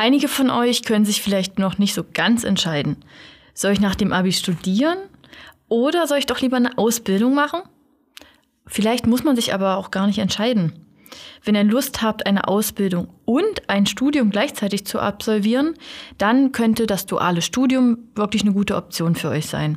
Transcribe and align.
Einige 0.00 0.28
von 0.28 0.48
euch 0.48 0.82
können 0.84 1.04
sich 1.04 1.20
vielleicht 1.20 1.58
noch 1.58 1.76
nicht 1.76 1.92
so 1.92 2.02
ganz 2.14 2.44
entscheiden. 2.44 2.96
Soll 3.52 3.72
ich 3.72 3.80
nach 3.80 3.94
dem 3.94 4.14
Abi 4.14 4.32
studieren 4.32 4.96
oder 5.68 6.06
soll 6.06 6.16
ich 6.16 6.24
doch 6.24 6.40
lieber 6.40 6.56
eine 6.56 6.78
Ausbildung 6.78 7.34
machen? 7.34 7.60
Vielleicht 8.66 9.06
muss 9.06 9.24
man 9.24 9.36
sich 9.36 9.52
aber 9.52 9.76
auch 9.76 9.90
gar 9.90 10.06
nicht 10.06 10.18
entscheiden. 10.18 10.72
Wenn 11.44 11.54
ihr 11.54 11.64
Lust 11.64 12.00
habt, 12.00 12.24
eine 12.24 12.48
Ausbildung 12.48 13.08
und 13.26 13.68
ein 13.68 13.84
Studium 13.84 14.30
gleichzeitig 14.30 14.86
zu 14.86 15.00
absolvieren, 15.00 15.74
dann 16.16 16.52
könnte 16.52 16.86
das 16.86 17.04
duale 17.04 17.42
Studium 17.42 17.98
wirklich 18.14 18.40
eine 18.40 18.54
gute 18.54 18.76
Option 18.76 19.16
für 19.16 19.28
euch 19.28 19.48
sein. 19.48 19.76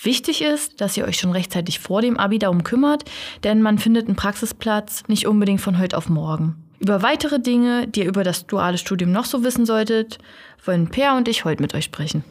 Wichtig 0.00 0.42
ist, 0.42 0.80
dass 0.80 0.96
ihr 0.96 1.06
euch 1.06 1.18
schon 1.18 1.32
rechtzeitig 1.32 1.80
vor 1.80 2.02
dem 2.02 2.18
Abi 2.18 2.38
darum 2.38 2.62
kümmert, 2.62 3.02
denn 3.42 3.62
man 3.62 3.78
findet 3.78 4.06
einen 4.06 4.14
Praxisplatz 4.14 5.02
nicht 5.08 5.26
unbedingt 5.26 5.60
von 5.60 5.80
heute 5.80 5.98
auf 5.98 6.08
morgen. 6.08 6.63
Über 6.84 7.00
weitere 7.00 7.40
Dinge, 7.40 7.88
die 7.88 8.00
ihr 8.00 8.06
über 8.08 8.24
das 8.24 8.46
duale 8.46 8.76
Studium 8.76 9.10
noch 9.10 9.24
so 9.24 9.42
wissen 9.42 9.64
solltet, 9.64 10.18
wollen 10.66 10.88
Per 10.88 11.16
und 11.16 11.28
ich 11.28 11.46
heute 11.46 11.62
mit 11.62 11.74
euch 11.74 11.84
sprechen. 11.84 12.24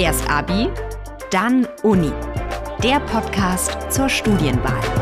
Erst 0.00 0.28
Abi, 0.28 0.68
dann 1.30 1.68
Uni. 1.84 2.10
Der 2.82 2.98
Podcast 2.98 3.92
zur 3.92 4.08
Studienwahl. 4.08 4.99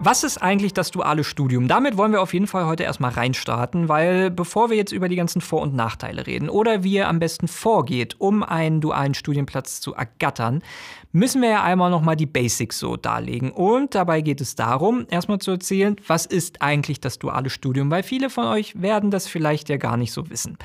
Was 0.00 0.22
ist 0.22 0.38
eigentlich 0.38 0.74
das 0.74 0.92
duale 0.92 1.24
Studium? 1.24 1.66
Damit 1.66 1.96
wollen 1.96 2.12
wir 2.12 2.22
auf 2.22 2.32
jeden 2.32 2.46
Fall 2.46 2.66
heute 2.66 2.84
erstmal 2.84 3.10
reinstarten, 3.10 3.88
weil 3.88 4.30
bevor 4.30 4.70
wir 4.70 4.76
jetzt 4.76 4.92
über 4.92 5.08
die 5.08 5.16
ganzen 5.16 5.40
Vor- 5.40 5.60
und 5.60 5.74
Nachteile 5.74 6.24
reden 6.24 6.48
oder 6.48 6.84
wie 6.84 6.94
ihr 6.94 7.08
am 7.08 7.18
besten 7.18 7.48
vorgeht, 7.48 8.14
um 8.20 8.44
einen 8.44 8.80
dualen 8.80 9.14
Studienplatz 9.14 9.80
zu 9.80 9.94
ergattern, 9.94 10.62
müssen 11.10 11.42
wir 11.42 11.48
ja 11.50 11.64
einmal 11.64 11.90
nochmal 11.90 12.14
die 12.14 12.26
Basics 12.26 12.78
so 12.78 12.96
darlegen. 12.96 13.50
Und 13.50 13.96
dabei 13.96 14.20
geht 14.20 14.40
es 14.40 14.54
darum, 14.54 15.04
erstmal 15.10 15.40
zu 15.40 15.50
erzählen, 15.50 15.96
was 16.06 16.26
ist 16.26 16.62
eigentlich 16.62 17.00
das 17.00 17.18
duale 17.18 17.50
Studium, 17.50 17.90
weil 17.90 18.04
viele 18.04 18.30
von 18.30 18.44
euch 18.44 18.80
werden 18.80 19.10
das 19.10 19.26
vielleicht 19.26 19.68
ja 19.68 19.78
gar 19.78 19.96
nicht 19.96 20.12
so 20.12 20.30
wissen. 20.30 20.58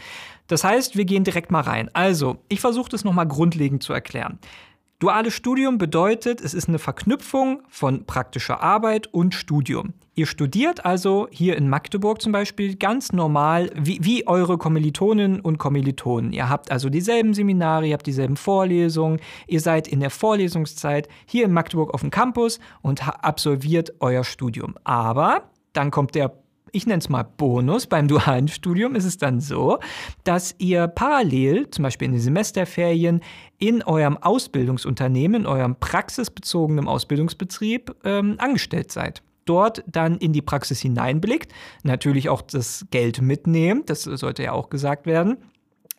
Das 0.45 0.63
heißt, 0.63 0.95
wir 0.95 1.05
gehen 1.05 1.23
direkt 1.23 1.49
mal 1.49 1.61
rein. 1.61 1.89
Also, 1.93 2.37
ich 2.49 2.61
versuche 2.61 2.89
das 2.89 3.03
nochmal 3.03 3.27
grundlegend 3.27 3.81
zu 3.81 3.93
erklären. 3.93 4.37
Duales 5.03 5.33
Studium 5.33 5.77
bedeutet, 5.77 6.39
es 6.39 6.53
ist 6.53 6.69
eine 6.69 6.79
Verknüpfung 6.79 7.63
von 7.67 8.05
praktischer 8.05 8.63
Arbeit 8.63 9.07
und 9.07 9.35
Studium. 9.35 9.91
Ihr 10.15 10.25
studiert 10.25 10.85
also 10.85 11.27
hier 11.29 11.57
in 11.57 11.67
Magdeburg 11.67 12.21
zum 12.21 12.31
Beispiel 12.31 12.77
ganz 12.77 13.11
normal 13.11 13.69
wie, 13.75 13.99
wie 14.01 14.25
eure 14.27 14.57
Kommilitoninnen 14.57 15.41
und 15.41 15.57
Kommilitonen. 15.57 16.31
Ihr 16.31 16.47
habt 16.47 16.71
also 16.71 16.87
dieselben 16.87 17.33
Seminare, 17.33 17.87
ihr 17.87 17.95
habt 17.95 18.07
dieselben 18.07 18.37
Vorlesungen, 18.37 19.19
ihr 19.45 19.59
seid 19.59 19.89
in 19.89 19.99
der 19.99 20.09
Vorlesungszeit 20.09 21.09
hier 21.25 21.43
in 21.43 21.51
Magdeburg 21.51 21.93
auf 21.93 21.99
dem 21.99 22.09
Campus 22.09 22.61
und 22.81 23.05
absolviert 23.05 23.91
euer 23.99 24.23
Studium. 24.23 24.75
Aber 24.85 25.49
dann 25.73 25.91
kommt 25.91 26.15
der 26.15 26.31
ich 26.73 26.87
nenne 26.87 26.99
es 26.99 27.07
mal 27.07 27.23
Bonus. 27.23 27.87
Beim 27.87 28.07
dualen 28.07 28.49
Studium 28.49 28.95
ist 28.95 29.05
es 29.05 29.17
dann 29.17 29.39
so, 29.39 29.79
dass 30.23 30.55
ihr 30.57 30.87
parallel, 30.87 31.69
zum 31.69 31.83
Beispiel 31.83 32.07
in 32.07 32.13
den 32.13 32.21
Semesterferien, 32.21 33.21
in 33.59 33.83
eurem 33.83 34.17
Ausbildungsunternehmen, 34.17 35.41
in 35.41 35.47
eurem 35.47 35.75
praxisbezogenen 35.79 36.87
Ausbildungsbetrieb 36.87 37.95
ähm, 38.03 38.35
angestellt 38.39 38.91
seid 38.91 39.21
dort 39.45 39.83
dann 39.85 40.19
in 40.19 40.31
die 40.31 40.41
Praxis 40.41 40.79
hineinblickt, 40.79 41.51
natürlich 41.83 42.29
auch 42.29 42.41
das 42.41 42.85
Geld 42.91 43.21
mitnehmt, 43.21 43.89
das 43.89 44.03
sollte 44.03 44.43
ja 44.43 44.53
auch 44.53 44.69
gesagt 44.69 45.05
werden, 45.05 45.35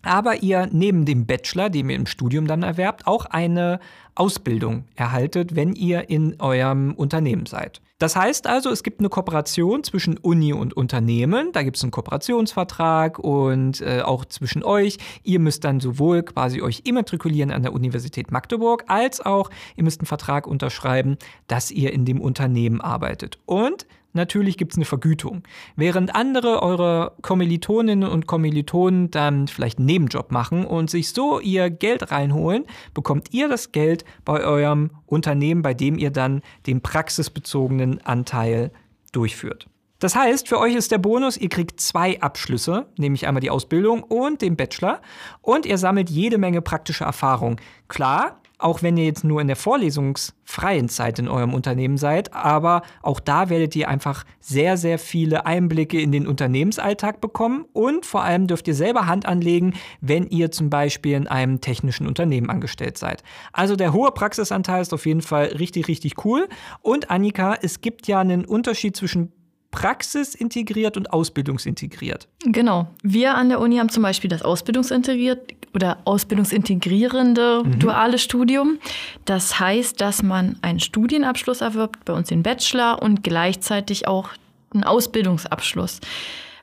aber 0.01 0.43
ihr 0.43 0.69
neben 0.73 1.05
dem 1.05 1.27
Bachelor, 1.27 1.71
den 1.71 1.91
ihr 1.91 1.97
im 1.97 2.07
Studium 2.07 2.47
dann 2.47 2.63
erwerbt, 2.63 3.07
auch 3.07 3.27
eine 3.27 3.81
Ausbildung 4.15 4.85
erhaltet, 4.97 5.57
wenn 5.57 5.75
ihr 5.75 6.09
in 6.09 6.41
eurem 6.41 6.95
Unternehmen 6.95 7.47
seid. 7.47 7.81
Das 8.05 8.17
heißt 8.17 8.47
also, 8.49 8.69
es 8.69 8.83
gibt 8.83 9.01
eine 9.01 9.09
Kooperation 9.09 9.83
zwischen 9.83 10.19
Uni 10.19 10.53
und 10.53 10.77
Unternehmen. 10.77 11.53
Da 11.53 11.63
gibt 11.63 11.79
es 11.79 11.83
einen 11.83 11.91
Kooperationsvertrag 11.91 13.19
und 13.19 13.81
äh, 13.81 14.03
auch 14.03 14.27
zwischen 14.27 14.63
euch. 14.63 14.99
Ihr 15.23 15.41
müsst 15.41 15.65
dann 15.65 15.81
sowohl 15.81 16.23
quasi 16.23 16.61
euch 16.61 16.83
immatrikulieren 16.85 17.51
an 17.51 17.63
der 17.63 17.73
Universität 17.73 18.31
Magdeburg, 18.31 18.85
als 18.89 19.25
auch 19.25 19.49
ihr 19.77 19.85
müsst 19.85 20.01
einen 20.01 20.07
Vertrag 20.07 20.47
unterschreiben, 20.47 21.17
dass 21.47 21.71
ihr 21.71 21.95
in 21.95 22.05
dem 22.05 22.21
Unternehmen 22.21 22.83
arbeitet. 22.83 23.39
Und 23.47 23.87
natürlich 24.15 24.57
gibt 24.57 24.73
es 24.73 24.79
eine 24.79 24.85
Vergütung. 24.85 25.43
Während 25.77 26.15
andere 26.15 26.63
eure 26.63 27.13
Kommilitoninnen 27.23 28.09
und 28.09 28.27
Kommilitonen 28.27 29.11
dann 29.11 29.49
vielleicht 29.49 29.79
einen 29.79 29.87
Nebenjob 29.87 30.33
machen 30.33 30.65
und 30.65 30.91
sich 30.91 31.11
so 31.11 31.41
ihr 31.41 31.71
Geld 31.71 32.11
reinholen, 32.11 32.65
bekommt 32.95 33.33
ihr 33.33 33.49
das 33.49 33.73
Geld 33.73 34.05
bei 34.25 34.43
eurem 34.43 34.91
Unternehmen, 35.07 35.63
bei 35.63 35.75
dem 35.75 35.99
ihr 35.99 36.11
dann 36.11 36.43
den 36.67 36.81
praxisbezogenen 36.81 38.01
Anteil 38.05 38.73
durchführt. 39.13 39.69
Das 40.01 40.17
heißt, 40.17 40.49
für 40.49 40.59
euch 40.59 40.75
ist 40.75 40.93
der 40.93 40.99
Bonus, 40.99 41.37
ihr 41.37 41.49
kriegt 41.49 41.81
zwei 41.81 42.21
Abschlüsse, 42.21 42.87
nämlich 42.99 43.27
einmal 43.27 43.41
die 43.41 43.51
Ausbildung 43.51 44.03
und 44.03 44.43
den 44.43 44.57
Bachelor 44.57 45.01
und 45.41 45.65
ihr 45.65 45.79
sammelt 45.79 46.11
jede 46.11 46.37
Menge 46.37 46.61
praktische 46.61 47.05
Erfahrung. 47.05 47.61
Klar, 47.89 48.41
auch 48.65 48.83
wenn 48.83 48.97
ihr 48.97 49.05
jetzt 49.05 49.25
nur 49.25 49.43
in 49.43 49.47
der 49.47 49.57
vorlesungsfreien 49.57 50.89
Zeit 50.89 51.19
in 51.19 51.29
eurem 51.29 51.53
Unternehmen 51.53 51.99
seid. 51.99 52.33
Aber 52.33 52.81
auch 53.03 53.21
da 53.21 53.51
werdet 53.51 53.77
ihr 53.77 53.89
einfach 53.89 54.25
sehr, 54.41 54.79
sehr 54.79 54.99
viele 54.99 55.45
Einblicke 55.45 56.01
in 56.01 56.13
den 56.13 56.27
Unternehmensalltag 56.27 57.21
bekommen 57.21 57.67
und 57.75 58.07
vor 58.07 58.23
allem 58.23 58.47
dürft 58.47 58.67
ihr 58.67 58.75
selber 58.75 59.07
Hand 59.07 59.27
anlegen, 59.27 59.75
wenn 60.01 60.27
ihr 60.27 60.51
zum 60.51 60.71
Beispiel 60.71 61.13
in 61.13 61.27
einem 61.27 61.61
technischen 61.61 62.07
Unternehmen 62.07 62.49
angestellt 62.49 62.97
seid. 62.97 63.23
Also 63.53 63.77
der 63.77 63.93
hohe 63.93 64.13
Praxisanteil 64.13 64.81
ist 64.81 64.95
auf 64.95 65.05
jeden 65.05 65.23
Fall 65.23 65.49
richtig, 65.59 65.87
richtig 65.87 66.25
cool. 66.25 66.49
Und 66.81 67.11
Annika, 67.11 67.57
es 67.61 67.83
gibt 67.83 68.07
ja 68.07 68.21
einen 68.21 68.47
Unterschied 68.47 68.97
zwischen 68.97 69.31
praxisintegriert 69.73 70.97
und 70.97 71.13
ausbildungsintegriert. 71.13 72.29
Genau. 72.45 72.89
Wir 73.03 73.35
an 73.35 73.49
der 73.49 73.61
Uni 73.61 73.77
haben 73.77 73.89
zum 73.89 74.05
Beispiel 74.05 74.31
das 74.31 74.43
Ausbildungsintegriert 74.43 75.53
oder 75.75 75.99
ausbildungsintegrierende 76.05 77.63
mhm. 77.65 77.79
duale 77.79 78.19
Studium. 78.19 78.79
Das 79.25 79.59
heißt, 79.59 80.01
dass 80.01 80.23
man 80.23 80.57
einen 80.63 80.81
Studienabschluss 80.81 81.61
erwirbt, 81.61 82.05
bei 82.05 82.13
uns 82.13 82.29
den 82.29 82.43
Bachelor 82.43 83.03
und 83.03 83.23
gleichzeitig 83.23 84.07
auch 84.07 84.31
einen 84.73 84.85
Ausbildungsabschluss. 84.85 86.01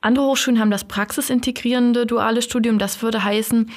Andere 0.00 0.26
Hochschulen 0.26 0.60
haben 0.60 0.70
das 0.70 0.84
praxisintegrierende 0.84 2.06
duale 2.06 2.42
Studium. 2.42 2.78
Das 2.78 3.02
würde 3.02 3.22
heißen, 3.22 3.70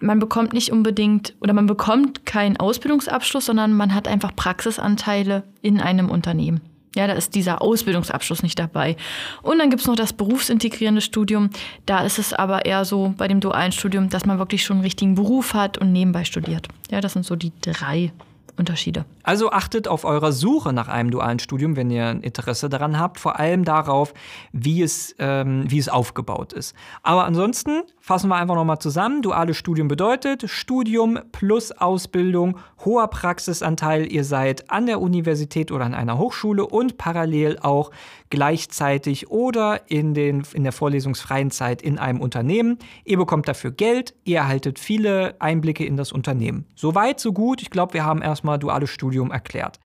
man 0.00 0.18
bekommt 0.18 0.52
nicht 0.52 0.72
unbedingt 0.72 1.34
oder 1.40 1.52
man 1.52 1.66
bekommt 1.66 2.26
keinen 2.26 2.56
Ausbildungsabschluss, 2.56 3.46
sondern 3.46 3.74
man 3.74 3.94
hat 3.94 4.08
einfach 4.08 4.34
Praxisanteile 4.34 5.44
in 5.62 5.80
einem 5.80 6.10
Unternehmen. 6.10 6.60
Ja, 6.96 7.06
da 7.06 7.12
ist 7.12 7.34
dieser 7.34 7.62
Ausbildungsabschluss 7.62 8.42
nicht 8.42 8.58
dabei. 8.58 8.96
Und 9.42 9.58
dann 9.58 9.70
gibt 9.70 9.82
es 9.82 9.86
noch 9.86 9.94
das 9.94 10.12
berufsintegrierende 10.12 11.00
Studium. 11.00 11.50
Da 11.86 12.00
ist 12.00 12.18
es 12.18 12.32
aber 12.32 12.64
eher 12.64 12.84
so 12.84 13.14
bei 13.16 13.28
dem 13.28 13.40
dualen 13.40 13.72
Studium, 13.72 14.08
dass 14.08 14.26
man 14.26 14.38
wirklich 14.38 14.64
schon 14.64 14.78
einen 14.78 14.84
richtigen 14.84 15.14
Beruf 15.14 15.54
hat 15.54 15.78
und 15.78 15.92
nebenbei 15.92 16.24
studiert. 16.24 16.66
Ja, 16.90 17.00
das 17.00 17.12
sind 17.12 17.24
so 17.24 17.36
die 17.36 17.52
drei 17.62 18.12
Unterschiede. 18.60 19.06
Also 19.24 19.50
achtet 19.50 19.88
auf 19.88 20.04
eurer 20.04 20.32
Suche 20.32 20.72
nach 20.72 20.86
einem 20.86 21.10
dualen 21.10 21.38
Studium, 21.38 21.76
wenn 21.76 21.90
ihr 21.90 22.10
Interesse 22.10 22.68
daran 22.68 22.98
habt, 22.98 23.18
vor 23.18 23.40
allem 23.40 23.64
darauf, 23.64 24.14
wie 24.52 24.82
es, 24.82 25.14
ähm, 25.18 25.64
wie 25.66 25.78
es 25.78 25.88
aufgebaut 25.88 26.52
ist. 26.52 26.76
Aber 27.02 27.24
ansonsten 27.24 27.82
fassen 27.98 28.28
wir 28.28 28.36
einfach 28.36 28.54
nochmal 28.54 28.78
zusammen. 28.78 29.22
Duales 29.22 29.56
Studium 29.56 29.88
bedeutet 29.88 30.48
Studium 30.48 31.18
plus 31.32 31.72
Ausbildung, 31.72 32.58
hoher 32.84 33.08
Praxisanteil. 33.08 34.10
Ihr 34.12 34.24
seid 34.24 34.70
an 34.70 34.86
der 34.86 35.00
Universität 35.00 35.72
oder 35.72 35.84
an 35.84 35.94
einer 35.94 36.18
Hochschule 36.18 36.66
und 36.66 36.98
parallel 36.98 37.58
auch 37.60 37.90
gleichzeitig 38.30 39.30
oder 39.30 39.90
in, 39.90 40.14
den, 40.14 40.42
in 40.54 40.62
der 40.62 40.72
vorlesungsfreien 40.72 41.50
Zeit 41.50 41.82
in 41.82 41.98
einem 41.98 42.20
Unternehmen. 42.20 42.78
Ihr 43.04 43.16
bekommt 43.16 43.48
dafür 43.48 43.70
Geld, 43.70 44.14
ihr 44.24 44.38
erhaltet 44.38 44.78
viele 44.78 45.34
Einblicke 45.40 45.84
in 45.84 45.96
das 45.96 46.12
Unternehmen. 46.12 46.64
Soweit, 46.74 47.20
so 47.20 47.32
gut. 47.32 47.62
Ich 47.62 47.70
glaube, 47.70 47.94
wir 47.94 48.04
haben 48.04 48.22
erstmal 48.22 48.49
duales 48.58 48.90
Studium 48.90 49.30
erklärt. 49.30 49.78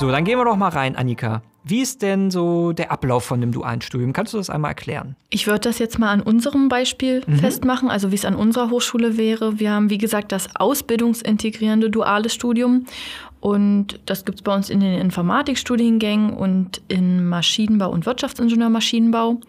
So, 0.00 0.10
dann 0.10 0.24
gehen 0.24 0.38
wir 0.38 0.46
doch 0.46 0.56
mal 0.56 0.70
rein, 0.70 0.96
Annika. 0.96 1.42
Wie 1.62 1.82
ist 1.82 2.00
denn 2.00 2.30
so 2.30 2.72
der 2.72 2.90
Ablauf 2.90 3.22
von 3.22 3.42
dem 3.42 3.52
dualen 3.52 3.82
Studium? 3.82 4.14
Kannst 4.14 4.32
du 4.32 4.38
das 4.38 4.48
einmal 4.48 4.70
erklären? 4.70 5.14
Ich 5.28 5.46
würde 5.46 5.60
das 5.60 5.78
jetzt 5.78 5.98
mal 5.98 6.10
an 6.10 6.22
unserem 6.22 6.70
Beispiel 6.70 7.22
mhm. 7.26 7.36
festmachen, 7.36 7.90
also 7.90 8.10
wie 8.10 8.14
es 8.14 8.24
an 8.24 8.34
unserer 8.34 8.70
Hochschule 8.70 9.18
wäre. 9.18 9.60
Wir 9.60 9.72
haben, 9.72 9.90
wie 9.90 9.98
gesagt, 9.98 10.32
das 10.32 10.56
ausbildungsintegrierende 10.56 11.90
duale 11.90 12.30
Studium. 12.30 12.86
Und 13.40 14.00
das 14.06 14.24
gibt 14.24 14.38
es 14.38 14.42
bei 14.42 14.54
uns 14.54 14.70
in 14.70 14.80
den 14.80 14.98
Informatikstudiengängen 14.98 16.32
und 16.32 16.80
in 16.88 17.28
Maschinenbau 17.28 17.90
und 17.90 18.06
Wirtschaftsingenieurmaschinenbau. 18.06 19.40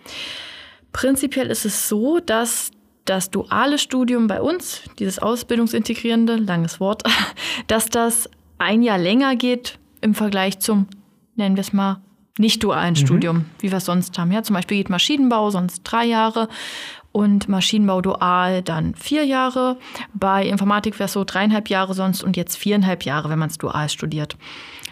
Prinzipiell 0.92 1.48
ist 1.48 1.66
es 1.66 1.88
so, 1.88 2.20
dass 2.20 2.72
das 3.12 3.30
duale 3.30 3.78
Studium 3.78 4.28
bei 4.28 4.42
uns, 4.42 4.84
dieses 4.98 5.20
ausbildungsintegrierende, 5.20 6.38
langes 6.38 6.80
Wort, 6.80 7.04
dass 7.68 7.88
das 7.88 8.30
ein 8.58 8.82
Jahr 8.82 8.98
länger 8.98 9.36
geht 9.36 9.80
im 10.00 10.16
Vergleich 10.16 10.60
zum, 10.60 10.88
nennen 11.36 11.58
wir 11.58 11.62
es 11.62 11.74
mal, 11.74 12.02
nicht 12.38 12.64
dualen 12.64 12.94
mhm. 12.94 12.96
Studium, 12.96 13.46
wie 13.60 13.70
wir 13.70 13.80
es 13.80 13.86
sonst 13.86 14.18
haben. 14.18 14.32
Ja, 14.32 14.44
zum 14.44 14.54
Beispiel 14.54 14.78
geht 14.78 14.90
Maschinenbau 14.90 15.50
sonst 15.50 15.82
drei 15.84 16.06
Jahre 16.06 16.48
und 17.12 17.50
Maschinenbau 17.50 18.00
dual 18.00 18.62
dann 18.62 18.96
vier 18.96 19.26
Jahre. 19.26 19.78
Bei 20.14 20.48
Informatik 20.48 20.98
wäre 20.98 21.08
es 21.08 21.14
so 21.14 21.26
dreieinhalb 21.26 21.70
Jahre 21.70 21.94
sonst 21.94 22.24
und 22.24 22.38
jetzt 22.38 22.56
viereinhalb 22.56 23.04
Jahre, 23.04 23.30
wenn 23.30 23.40
man 23.40 23.50
es 23.50 23.58
dual 23.58 23.90
studiert. 23.90 24.38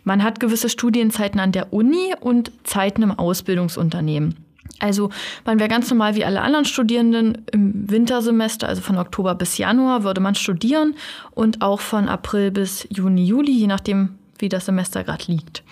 Man 0.03 0.23
hat 0.23 0.41
gewisse 0.41 0.67
Studienzeiten 0.67 1.39
an 1.39 1.53
der 1.53 1.71
Uni 1.71 2.13
und 2.19 2.51
Zeiten 2.65 3.01
im 3.01 3.17
Ausbildungsunternehmen. 3.17 4.48
Also 4.79 5.09
man 5.45 5.59
wäre 5.59 5.69
ganz 5.69 5.89
normal 5.89 6.15
wie 6.15 6.25
alle 6.25 6.41
anderen 6.41 6.65
Studierenden 6.65 7.45
im 7.51 7.89
Wintersemester, 7.89 8.67
also 8.67 8.81
von 8.81 8.97
Oktober 8.97 9.35
bis 9.35 9.57
Januar 9.57 10.03
würde 10.03 10.21
man 10.21 10.35
studieren 10.35 10.95
und 11.31 11.61
auch 11.61 11.79
von 11.81 12.07
April 12.07 12.51
bis 12.51 12.87
Juni, 12.89 13.25
Juli, 13.25 13.51
je 13.51 13.67
nachdem, 13.67 14.17
wie 14.37 14.49
das 14.49 14.65
Semester 14.65 15.03
gerade 15.03 15.25
liegt. 15.27 15.63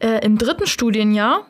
Äh, 0.00 0.24
Im 0.24 0.38
dritten 0.38 0.66
Studienjahr 0.66 1.46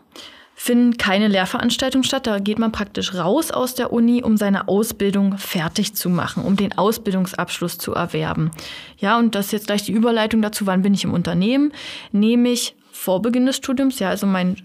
finden 0.59 0.97
keine 0.97 1.29
Lehrveranstaltungen 1.29 2.03
statt. 2.03 2.27
Da 2.27 2.39
geht 2.39 2.59
man 2.59 2.73
praktisch 2.73 3.15
raus 3.15 3.51
aus 3.51 3.75
der 3.75 3.93
Uni, 3.93 4.23
um 4.23 4.37
seine 4.37 4.69
Ausbildung 4.69 5.37
fertig 5.37 5.95
zu 5.95 6.09
machen, 6.09 6.45
um 6.45 6.57
den 6.57 6.77
Ausbildungsabschluss 6.77 7.77
zu 7.79 7.93
erwerben. 7.93 8.51
Ja, 8.97 9.19
und 9.19 9.35
das 9.35 9.47
ist 9.47 9.53
jetzt 9.53 9.67
gleich 9.67 9.83
die 9.85 9.93
Überleitung 9.93 10.41
dazu, 10.41 10.67
wann 10.67 10.83
bin 10.83 10.95
ich 10.95 11.05
im 11.05 11.13
Unternehmen? 11.13 11.73
Nämlich 12.11 12.75
vor 12.91 13.21
Beginn 13.21 13.45
des 13.45 13.57
Studiums, 13.57 13.99
ja, 13.99 14.09
also 14.09 14.27
mein 14.27 14.57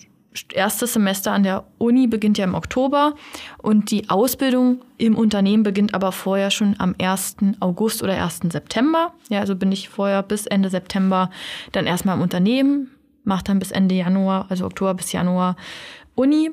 erstes 0.53 0.93
Semester 0.93 1.31
an 1.31 1.43
der 1.43 1.65
Uni 1.77 2.07
beginnt 2.07 2.37
ja 2.37 2.45
im 2.45 2.55
Oktober 2.55 3.15
und 3.57 3.91
die 3.91 4.09
Ausbildung 4.09 4.81
im 4.97 5.15
Unternehmen 5.15 5.63
beginnt 5.63 5.93
aber 5.93 6.11
vorher 6.11 6.51
schon 6.51 6.75
am 6.79 6.95
1. 6.99 7.37
August 7.59 8.01
oder 8.01 8.21
1. 8.21 8.41
September. 8.49 9.13
Ja, 9.29 9.39
also 9.39 9.55
bin 9.55 9.71
ich 9.71 9.89
vorher 9.89 10.23
bis 10.23 10.47
Ende 10.47 10.69
September 10.69 11.29
dann 11.73 11.85
erstmal 11.85 12.15
im 12.15 12.21
Unternehmen, 12.21 12.91
mache 13.23 13.43
dann 13.43 13.59
bis 13.59 13.71
Ende 13.71 13.95
Januar, 13.95 14.45
also 14.49 14.65
Oktober 14.65 14.93
bis 14.93 15.11
Januar 15.11 15.55
Uni. 16.15 16.51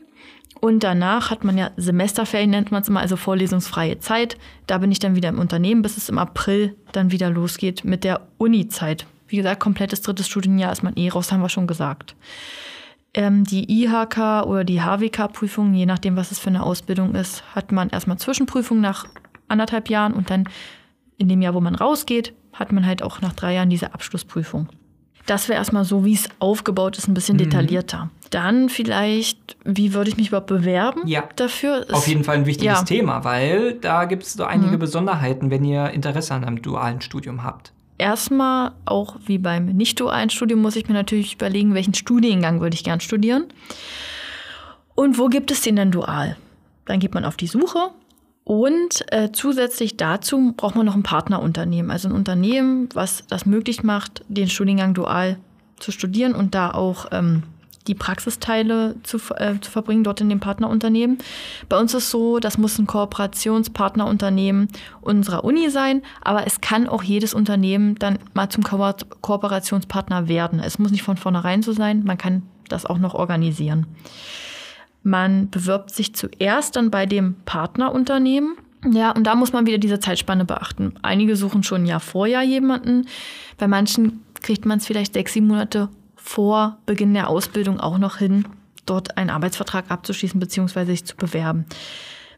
Und 0.61 0.83
danach 0.83 1.31
hat 1.31 1.45
man 1.45 1.57
ja 1.57 1.71
Semesterferien, 1.77 2.51
nennt 2.51 2.73
man 2.73 2.83
es 2.83 2.89
immer, 2.89 3.01
also 3.01 3.15
vorlesungsfreie 3.15 4.01
Zeit. 4.01 4.37
Da 4.67 4.79
bin 4.79 4.91
ich 4.91 4.99
dann 4.99 5.15
wieder 5.15 5.29
im 5.29 5.39
Unternehmen, 5.39 5.83
bis 5.83 5.97
es 5.97 6.09
im 6.09 6.19
April 6.19 6.75
dann 6.91 7.13
wieder 7.13 7.31
losgeht 7.31 7.85
mit 7.85 8.03
der 8.03 8.23
Uni-Zeit. 8.39 9.07
Wie 9.29 9.37
gesagt, 9.37 9.61
komplettes 9.61 10.03
drittes 10.03 10.27
Studienjahr 10.27 10.73
ist 10.73 10.83
man 10.83 10.97
eh 10.97 11.11
raus, 11.11 11.31
haben 11.31 11.43
wir 11.43 11.49
schon 11.49 11.69
gesagt. 11.69 12.17
Ähm, 13.19 13.43
die 13.43 13.83
IHK 13.83 14.47
oder 14.47 14.63
die 14.63 14.81
HWK-Prüfung, 14.81 15.75
je 15.75 15.87
nachdem, 15.87 16.15
was 16.15 16.31
es 16.31 16.39
für 16.39 16.51
eine 16.51 16.63
Ausbildung 16.63 17.17
ist, 17.17 17.43
hat 17.53 17.73
man 17.73 17.89
erstmal 17.89 18.17
Zwischenprüfung 18.17 18.81
nach 18.81 19.07
anderthalb 19.49 19.91
Jahren 19.91 20.13
und 20.13 20.31
dann 20.31 20.45
in 21.17 21.29
dem 21.29 21.43
Jahr, 21.43 21.53
wo 21.53 21.61
man 21.61 21.75
rausgeht, 21.75 22.33
hat 22.53 22.71
man 22.71 22.87
halt 22.87 23.03
auch 23.03 23.21
nach 23.21 23.33
drei 23.33 23.55
Jahren 23.55 23.71
diese 23.71 23.93
Abschlussprüfung. 23.93 24.69
Das 25.27 25.49
wäre 25.49 25.59
erstmal 25.59 25.85
so, 25.85 26.05
wie 26.05 26.15
es 26.15 26.29
aufgebaut 26.39 26.97
ist, 26.97 27.09
ein 27.09 27.15
bisschen 27.15 27.35
mhm. 27.35 27.41
detaillierter. 27.41 28.09
Dann 28.31 28.69
vielleicht, 28.69 29.57
wie 29.65 29.95
würde 29.95 30.11
ich 30.11 30.17
mich 30.17 30.29
überhaupt 30.29 30.47
bewerben 30.47 31.03
ja. 31.05 31.25
dafür? 31.35 31.89
Ist, 31.89 31.95
Auf 31.95 32.07
jeden 32.07 32.23
Fall 32.23 32.37
ein 32.37 32.47
wichtiges 32.47 32.79
ja. 32.79 32.85
Thema, 32.85 33.25
weil 33.25 33.75
da 33.75 34.05
gibt 34.05 34.23
es 34.23 34.35
so 34.35 34.45
einige 34.45 34.77
mhm. 34.77 34.79
Besonderheiten, 34.79 35.51
wenn 35.51 35.65
ihr 35.65 35.91
Interesse 35.91 36.35
an 36.35 36.45
einem 36.45 36.63
dualen 36.63 37.01
Studium 37.01 37.43
habt. 37.43 37.73
Erstmal, 37.99 38.73
auch 38.85 39.17
wie 39.27 39.39
beim 39.39 39.67
nicht-dualen 39.67 40.31
Studium, 40.31 40.63
muss 40.63 40.77
ich 40.77 40.89
mir 40.89 40.95
natürlich 40.95 41.35
überlegen, 41.35 41.75
welchen 41.75 41.95
Studiengang 41.95 42.61
würde 42.61 42.75
ich 42.75 42.85
gern 42.85 43.01
studieren. 43.01 43.47
Und 44.95 45.19
wo 45.19 45.27
gibt 45.27 45.51
es 45.51 45.61
den 45.63 45.77
denn 45.77 45.91
dual? 45.91 46.37
Dann 46.87 47.01
geht 47.01 47.15
man 47.15 47.25
auf 47.25 47.37
die 47.37 47.47
Suche 47.47 47.91
und 48.49 49.05
äh, 49.13 49.31
zusätzlich 49.31 49.99
dazu 49.99 50.55
braucht 50.57 50.75
man 50.75 50.87
noch 50.87 50.95
ein 50.95 51.03
Partnerunternehmen, 51.03 51.91
also 51.91 52.09
ein 52.09 52.15
Unternehmen, 52.15 52.89
was 52.95 53.25
das 53.29 53.45
möglich 53.45 53.83
macht, 53.83 54.25
den 54.29 54.49
Studiengang 54.49 54.95
dual 54.95 55.39
zu 55.79 55.93
studieren 55.93 56.35
und 56.35 56.55
da 56.55 56.71
auch 56.71 57.07
ähm, 57.13 57.43
die 57.89 57.95
Praxisteile 57.95 58.95
zu, 59.03 59.19
äh, 59.37 59.59
zu 59.61 59.71
verbringen 59.71 60.05
dort 60.05 60.21
in 60.21 60.29
dem 60.29 60.41
Partnerunternehmen. 60.41 61.19
Bei 61.69 61.79
uns 61.79 61.95
ist 61.95 62.11
so, 62.11 62.39
das 62.39 62.59
muss 62.59 62.79
ein 62.79 62.87
Kooperationspartnerunternehmen 62.87 64.69
unserer 65.01 65.43
Uni 65.45 65.71
sein, 65.71 66.03
aber 66.23 66.47
es 66.47 66.61
kann 66.61 66.87
auch 66.87 67.03
jedes 67.03 67.35
Unternehmen 67.35 67.97
dann 67.97 68.19
mal 68.35 68.49
zum 68.51 68.63
Ko 68.63 68.79
Kooperationspartner 69.23 70.29
werden. 70.29 70.61
Es 70.61 70.79
muss 70.79 70.91
nicht 70.93 71.03
von 71.03 71.17
vornherein 71.17 71.63
so 71.63 71.73
sein, 71.73 72.05
man 72.05 72.19
kann 72.19 72.43
das 72.69 72.87
auch 72.87 72.99
noch 72.99 73.15
organisieren. 73.15 73.87
Man 75.03 75.49
bewirbt 75.49 75.91
sich 75.91 76.15
zuerst 76.15 76.77
dann 76.77 76.91
bei 76.91 77.07
dem 77.07 77.37
Partnerunternehmen. 77.45 78.57
Ja, 78.93 79.11
und 79.11 79.25
da 79.25 79.35
muss 79.35 79.53
man 79.53 79.67
wieder 79.67 79.79
diese 79.79 79.99
Zeitspanne 79.99 80.45
beachten. 80.45 80.95
Einige 81.03 81.35
suchen 81.35 81.63
schon 81.63 81.83
ein 81.83 81.87
Jahr 81.87 82.01
vorher 82.01 82.43
jemanden. 82.43 83.07
Bei 83.57 83.67
manchen 83.67 84.23
kriegt 84.41 84.67
man 84.67 84.79
es 84.79 84.87
vielleicht 84.87 85.15
sechs, 85.15 85.33
sieben 85.33 85.49
Monate 85.49 85.89
vor 86.29 86.77
Beginn 86.85 87.15
der 87.15 87.31
Ausbildung 87.31 87.81
auch 87.81 87.97
noch 87.97 88.19
hin, 88.19 88.45
dort 88.85 89.17
einen 89.17 89.31
Arbeitsvertrag 89.31 89.91
abzuschließen 89.91 90.39
bzw. 90.39 90.85
sich 90.85 91.07
zu 91.07 91.17
bewerben. 91.17 91.65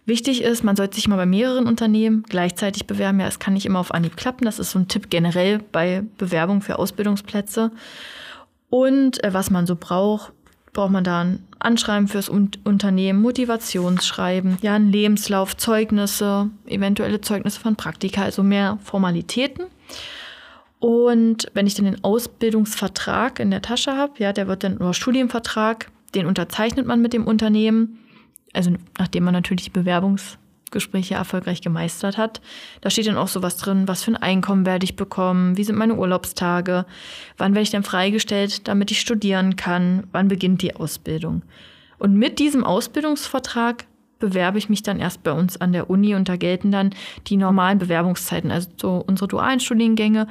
Wichtig 0.06 0.42
ist, 0.42 0.62
man 0.62 0.76
sollte 0.76 0.94
sich 0.94 1.08
mal 1.08 1.16
bei 1.16 1.26
mehreren 1.26 1.66
Unternehmen 1.66 2.22
gleichzeitig 2.28 2.86
bewerben. 2.86 3.18
Ja, 3.18 3.26
es 3.26 3.40
kann 3.40 3.54
nicht 3.54 3.66
immer 3.66 3.80
auf 3.80 3.92
Anhieb 3.92 4.16
klappen. 4.16 4.44
Das 4.44 4.60
ist 4.60 4.70
so 4.70 4.78
ein 4.78 4.86
Tipp 4.86 5.10
generell 5.10 5.58
bei 5.58 6.04
Bewerbung 6.18 6.62
für 6.62 6.78
Ausbildungsplätze. 6.78 7.72
Und 8.70 9.22
äh, 9.24 9.34
was 9.34 9.50
man 9.50 9.66
so 9.66 9.74
braucht, 9.74 10.32
braucht 10.72 10.92
man 10.92 11.02
da 11.02 11.22
ein 11.22 11.44
Anschreiben 11.58 12.06
fürs 12.06 12.28
Unternehmen, 12.28 13.20
Motivationsschreiben, 13.20 14.58
ja, 14.62 14.74
ein 14.74 14.92
Lebenslauf, 14.92 15.56
Zeugnisse, 15.56 16.48
eventuelle 16.64 17.20
Zeugnisse 17.22 17.58
von 17.58 17.74
Praktika, 17.74 18.22
also 18.22 18.44
mehr 18.44 18.78
Formalitäten. 18.84 19.64
Und 20.80 21.50
wenn 21.52 21.66
ich 21.66 21.74
dann 21.74 21.84
den 21.84 22.02
Ausbildungsvertrag 22.02 23.38
in 23.38 23.50
der 23.50 23.62
Tasche 23.62 23.96
habe, 23.96 24.14
ja, 24.16 24.32
der 24.32 24.48
wird 24.48 24.64
dann, 24.64 24.78
oder 24.78 24.94
Studienvertrag, 24.94 25.90
den 26.14 26.26
unterzeichnet 26.26 26.86
man 26.86 27.02
mit 27.02 27.12
dem 27.12 27.26
Unternehmen, 27.26 27.98
also 28.54 28.72
nachdem 28.98 29.24
man 29.24 29.34
natürlich 29.34 29.64
die 29.64 29.70
Bewerbungsgespräche 29.70 31.14
erfolgreich 31.14 31.60
gemeistert 31.60 32.16
hat. 32.16 32.40
Da 32.80 32.88
steht 32.88 33.06
dann 33.06 33.18
auch 33.18 33.28
sowas 33.28 33.58
drin, 33.58 33.86
was 33.88 34.02
für 34.02 34.12
ein 34.12 34.16
Einkommen 34.16 34.64
werde 34.64 34.84
ich 34.84 34.96
bekommen, 34.96 35.58
wie 35.58 35.64
sind 35.64 35.76
meine 35.76 35.96
Urlaubstage, 35.96 36.86
wann 37.36 37.52
werde 37.52 37.62
ich 37.62 37.70
dann 37.70 37.84
freigestellt, 37.84 38.66
damit 38.66 38.90
ich 38.90 39.00
studieren 39.00 39.56
kann, 39.56 40.04
wann 40.12 40.28
beginnt 40.28 40.62
die 40.62 40.74
Ausbildung. 40.74 41.42
Und 41.98 42.14
mit 42.14 42.38
diesem 42.38 42.64
Ausbildungsvertrag 42.64 43.84
bewerbe 44.20 44.58
ich 44.58 44.68
mich 44.68 44.82
dann 44.82 45.00
erst 45.00 45.22
bei 45.22 45.32
uns 45.32 45.60
an 45.60 45.72
der 45.72 45.90
Uni 45.90 46.14
und 46.14 46.28
da 46.28 46.36
gelten 46.36 46.70
dann 46.70 46.90
die 47.26 47.36
normalen 47.36 47.78
Bewerbungszeiten, 47.78 48.50
also 48.50 48.68
so 48.76 49.04
unsere 49.06 49.26
dualen 49.26 49.58
Studiengänge. 49.58 50.28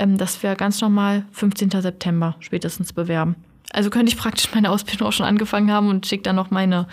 Ähm, 0.00 0.16
das 0.16 0.42
wäre 0.42 0.56
ganz 0.56 0.80
normal 0.80 1.24
15. 1.32 1.70
September 1.70 2.34
spätestens 2.40 2.92
bewerben. 2.92 3.36
Also 3.72 3.90
könnte 3.90 4.10
ich 4.10 4.18
praktisch 4.18 4.52
meine 4.52 4.70
Ausbildung 4.70 5.08
auch 5.08 5.12
schon 5.12 5.26
angefangen 5.26 5.70
haben 5.70 5.88
und 5.88 6.04
schicke 6.06 6.24
dann 6.24 6.34
noch 6.36 6.50
meine 6.50 6.88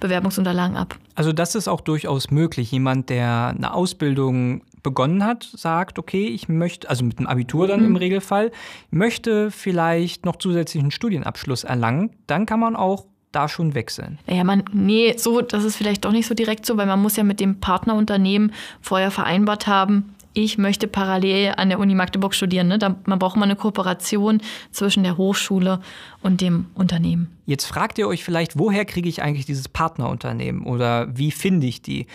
Bewerbungsunterlagen 0.00 0.76
ab. 0.76 0.96
Also 1.14 1.32
das 1.32 1.54
ist 1.54 1.68
auch 1.68 1.80
durchaus 1.80 2.30
möglich. 2.32 2.72
Jemand, 2.72 3.10
der 3.10 3.54
eine 3.56 3.72
Ausbildung 3.72 4.62
begonnen 4.82 5.24
hat, 5.24 5.48
sagt, 5.54 5.98
okay, 5.98 6.26
ich 6.26 6.48
möchte, 6.48 6.90
also 6.90 7.04
mit 7.04 7.18
einem 7.18 7.28
Abitur 7.28 7.68
dann 7.68 7.80
mhm. 7.80 7.86
im 7.86 7.96
Regelfall, 7.96 8.50
möchte 8.90 9.50
vielleicht 9.52 10.24
noch 10.24 10.36
zusätzlichen 10.36 10.90
Studienabschluss 10.90 11.62
erlangen, 11.62 12.10
dann 12.26 12.46
kann 12.46 12.58
man 12.58 12.74
auch 12.74 13.04
da 13.32 13.48
schon 13.48 13.74
wechseln? 13.74 14.18
Ja, 14.26 14.44
man, 14.44 14.64
nee, 14.72 15.14
so, 15.16 15.42
das 15.42 15.64
ist 15.64 15.76
vielleicht 15.76 16.04
doch 16.04 16.12
nicht 16.12 16.26
so 16.26 16.34
direkt 16.34 16.64
so, 16.64 16.76
weil 16.76 16.86
man 16.86 17.02
muss 17.02 17.16
ja 17.16 17.24
mit 17.24 17.38
dem 17.38 17.60
Partnerunternehmen 17.60 18.52
vorher 18.80 19.10
vereinbart 19.10 19.66
haben, 19.66 20.14
ich 20.36 20.58
möchte 20.58 20.86
parallel 20.86 21.54
an 21.56 21.70
der 21.70 21.78
Uni 21.78 21.94
Magdeburg 21.94 22.34
studieren. 22.34 22.68
Ne? 22.68 22.78
Da, 22.78 22.96
man 23.06 23.18
braucht 23.18 23.36
mal 23.36 23.44
eine 23.44 23.56
Kooperation 23.56 24.42
zwischen 24.70 25.02
der 25.02 25.16
Hochschule 25.16 25.80
und 26.22 26.42
dem 26.42 26.66
Unternehmen. 26.74 27.38
Jetzt 27.46 27.64
fragt 27.64 27.96
ihr 27.98 28.06
euch 28.06 28.22
vielleicht, 28.22 28.58
woher 28.58 28.84
kriege 28.84 29.08
ich 29.08 29.22
eigentlich 29.22 29.46
dieses 29.46 29.68
Partnerunternehmen 29.68 30.62
oder 30.64 31.08
wie 31.16 31.30
finde 31.30 31.66
ich 31.66 31.80
die? 31.80 32.06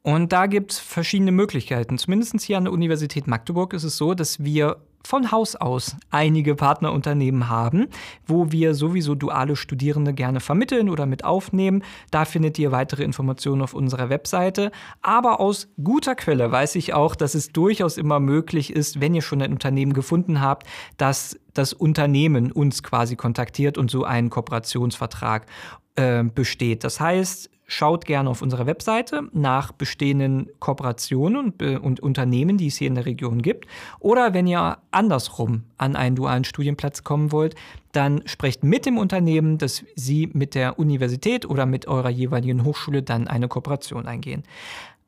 Und 0.00 0.32
da 0.32 0.46
gibt 0.46 0.72
es 0.72 0.78
verschiedene 0.78 1.32
Möglichkeiten. 1.32 1.98
Zumindest 1.98 2.40
hier 2.40 2.56
an 2.56 2.64
der 2.64 2.72
Universität 2.72 3.26
Magdeburg 3.26 3.74
ist 3.74 3.84
es 3.84 3.98
so, 3.98 4.14
dass 4.14 4.42
wir 4.42 4.78
von 5.06 5.30
Haus 5.30 5.56
aus 5.56 5.96
einige 6.10 6.54
Partnerunternehmen 6.54 7.48
haben, 7.48 7.86
wo 8.26 8.50
wir 8.52 8.74
sowieso 8.74 9.14
duale 9.14 9.56
Studierende 9.56 10.12
gerne 10.12 10.40
vermitteln 10.40 10.90
oder 10.90 11.06
mit 11.06 11.24
aufnehmen. 11.24 11.82
Da 12.10 12.24
findet 12.24 12.58
ihr 12.58 12.72
weitere 12.72 13.04
Informationen 13.04 13.62
auf 13.62 13.72
unserer 13.72 14.10
Webseite. 14.10 14.72
Aber 15.02 15.40
aus 15.40 15.68
guter 15.82 16.14
Quelle 16.14 16.50
weiß 16.50 16.74
ich 16.74 16.92
auch, 16.92 17.14
dass 17.14 17.34
es 17.34 17.52
durchaus 17.52 17.96
immer 17.96 18.20
möglich 18.20 18.72
ist, 18.72 19.00
wenn 19.00 19.14
ihr 19.14 19.22
schon 19.22 19.40
ein 19.42 19.52
Unternehmen 19.52 19.92
gefunden 19.92 20.40
habt, 20.40 20.66
dass 20.96 21.38
das 21.54 21.72
Unternehmen 21.72 22.52
uns 22.52 22.82
quasi 22.82 23.16
kontaktiert 23.16 23.78
und 23.78 23.90
so 23.90 24.04
einen 24.04 24.28
Kooperationsvertrag 24.28 25.46
äh, 25.94 26.24
besteht. 26.24 26.84
Das 26.84 27.00
heißt, 27.00 27.50
Schaut 27.68 28.04
gerne 28.04 28.30
auf 28.30 28.42
unserer 28.42 28.66
Webseite 28.66 29.28
nach 29.32 29.72
bestehenden 29.72 30.48
Kooperationen 30.60 31.46
und, 31.50 31.62
und, 31.62 32.00
Unternehmen, 32.00 32.58
die 32.58 32.68
es 32.68 32.76
hier 32.76 32.86
in 32.86 32.94
der 32.94 33.06
Region 33.06 33.42
gibt. 33.42 33.66
Oder 33.98 34.34
wenn 34.34 34.46
ihr 34.46 34.78
andersrum 34.92 35.64
an 35.76 35.96
einen 35.96 36.14
dualen 36.14 36.44
Studienplatz 36.44 37.02
kommen 37.02 37.32
wollt, 37.32 37.56
dann 37.90 38.22
sprecht 38.26 38.62
mit 38.62 38.86
dem 38.86 38.98
Unternehmen, 38.98 39.58
dass 39.58 39.84
sie 39.96 40.30
mit 40.32 40.54
der 40.54 40.78
Universität 40.78 41.44
oder 41.44 41.66
mit 41.66 41.88
eurer 41.88 42.10
jeweiligen 42.10 42.62
Hochschule 42.62 43.02
dann 43.02 43.26
eine 43.26 43.48
Kooperation 43.48 44.06
eingehen. 44.06 44.44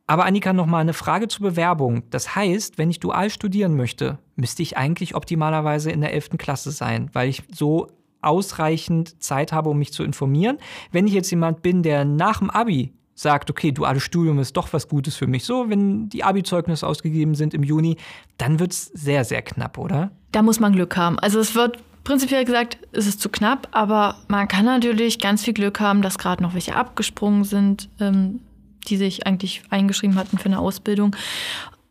Aber 0.09 0.25
Annika, 0.25 0.55
noch 0.55 0.67
mal 0.67 0.81
eine 0.81 0.95
Frage 0.95 1.29
zur 1.29 1.51
Bewerbung. 1.51 2.03
Das 2.11 2.35
heißt, 2.35 2.79
wenn 2.79 2.91
ich 2.91 2.99
dual 2.99 3.29
studieren 3.29 3.77
möchte, 3.77 4.19
müsste 4.37 4.63
ich 4.63 4.79
eigentlich 4.79 5.15
optimalerweise 5.15 5.91
in 5.91 6.01
der 6.01 6.15
11. 6.15 6.31
Klasse 6.39 6.71
sein, 6.71 7.11
weil 7.13 7.29
ich 7.29 7.43
so 7.53 7.89
ausreichend 8.21 9.23
Zeit 9.23 9.53
habe, 9.53 9.71
um 9.71 9.79
mich 9.79 9.93
zu 9.93 10.03
informieren. 10.03 10.59
Wenn 10.93 11.07
ich 11.07 11.13
jetzt 11.13 11.31
jemand 11.31 11.63
bin, 11.63 11.83
der 11.83 12.05
nach 12.05 12.39
dem 12.39 12.51
Abi 12.51 12.93
sagt, 13.15 13.51
okay, 13.51 13.73
duales 13.73 14.03
Studium 14.03 14.39
ist 14.39 14.57
doch 14.57 14.73
was 14.73 14.89
Gutes 14.89 15.17
für 15.17 15.27
mich. 15.27 15.45
So, 15.45 15.69
wenn 15.69 16.09
die 16.09 16.23
Abi-Zeugnisse 16.23 16.87
ausgegeben 16.87 17.35
sind 17.35 17.53
im 17.53 17.65
Juni, 17.65 17.97
dann 18.39 18.61
wird 18.61 18.73
es 18.73 18.87
sehr, 18.87 19.25
sehr 19.25 19.43
knapp, 19.43 19.77
oder? 19.77 20.13
Da 20.31 20.43
muss 20.43 20.61
man 20.61 20.73
Glück 20.73 20.97
haben. 20.97 21.19
Also 21.19 21.41
es 21.41 21.55
wird 21.55 21.79
prinzipiell 22.05 22.45
gesagt, 22.45 22.79
ist 22.93 23.09
es 23.09 23.19
zu 23.19 23.29
knapp, 23.29 23.69
aber 23.73 24.17
man 24.29 24.47
kann 24.47 24.65
natürlich 24.65 25.19
ganz 25.19 25.45
viel 25.45 25.55
Glück 25.55 25.81
haben, 25.81 26.01
dass 26.01 26.17
gerade 26.17 26.43
noch 26.43 26.55
welche 26.55 26.77
abgesprungen 26.77 27.45
sind, 27.45 27.89
ähm, 27.99 28.41
die 28.89 28.97
sich 28.97 29.27
eigentlich 29.27 29.63
eingeschrieben 29.69 30.17
hatten 30.17 30.39
für 30.39 30.47
eine 30.47 30.61
Ausbildung. 30.61 31.15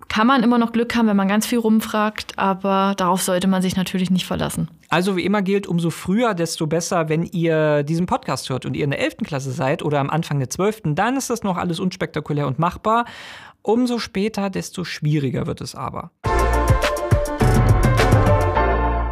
Kann 0.10 0.28
man 0.28 0.42
immer 0.42 0.58
noch 0.58 0.72
Glück 0.72 0.96
haben, 0.96 1.08
wenn 1.08 1.18
man 1.18 1.28
ganz 1.28 1.46
viel 1.46 1.60
rumfragt, 1.60 2.34
aber 2.38 2.94
darauf 2.98 3.22
sollte 3.22 3.48
man 3.48 3.62
sich 3.62 3.76
natürlich 3.76 4.10
nicht 4.10 4.26
verlassen. 4.26 4.70
Also 4.90 5.18
wie 5.18 5.26
immer 5.26 5.42
gilt, 5.42 5.68
umso 5.68 5.90
früher, 5.90 6.34
desto 6.34 6.66
besser, 6.66 7.10
wenn 7.10 7.24
ihr 7.24 7.84
diesen 7.84 8.06
Podcast 8.06 8.50
hört 8.50 8.66
und 8.66 8.76
ihr 8.76 8.86
in 8.86 8.92
der 8.92 9.00
11. 9.00 9.18
Klasse 9.18 9.52
seid 9.52 9.84
oder 9.84 10.00
am 10.00 10.10
Anfang 10.10 10.40
der 10.40 10.50
12., 10.50 10.82
dann 10.96 11.18
ist 11.18 11.30
das 11.30 11.44
noch 11.44 11.58
alles 11.58 11.80
unspektakulär 11.80 12.48
und 12.48 12.58
machbar. 12.58 13.06
Umso 13.62 14.00
später, 14.00 14.50
desto 14.50 14.86
schwieriger 14.86 15.46
wird 15.46 15.60
es 15.62 15.76
aber. 15.76 16.12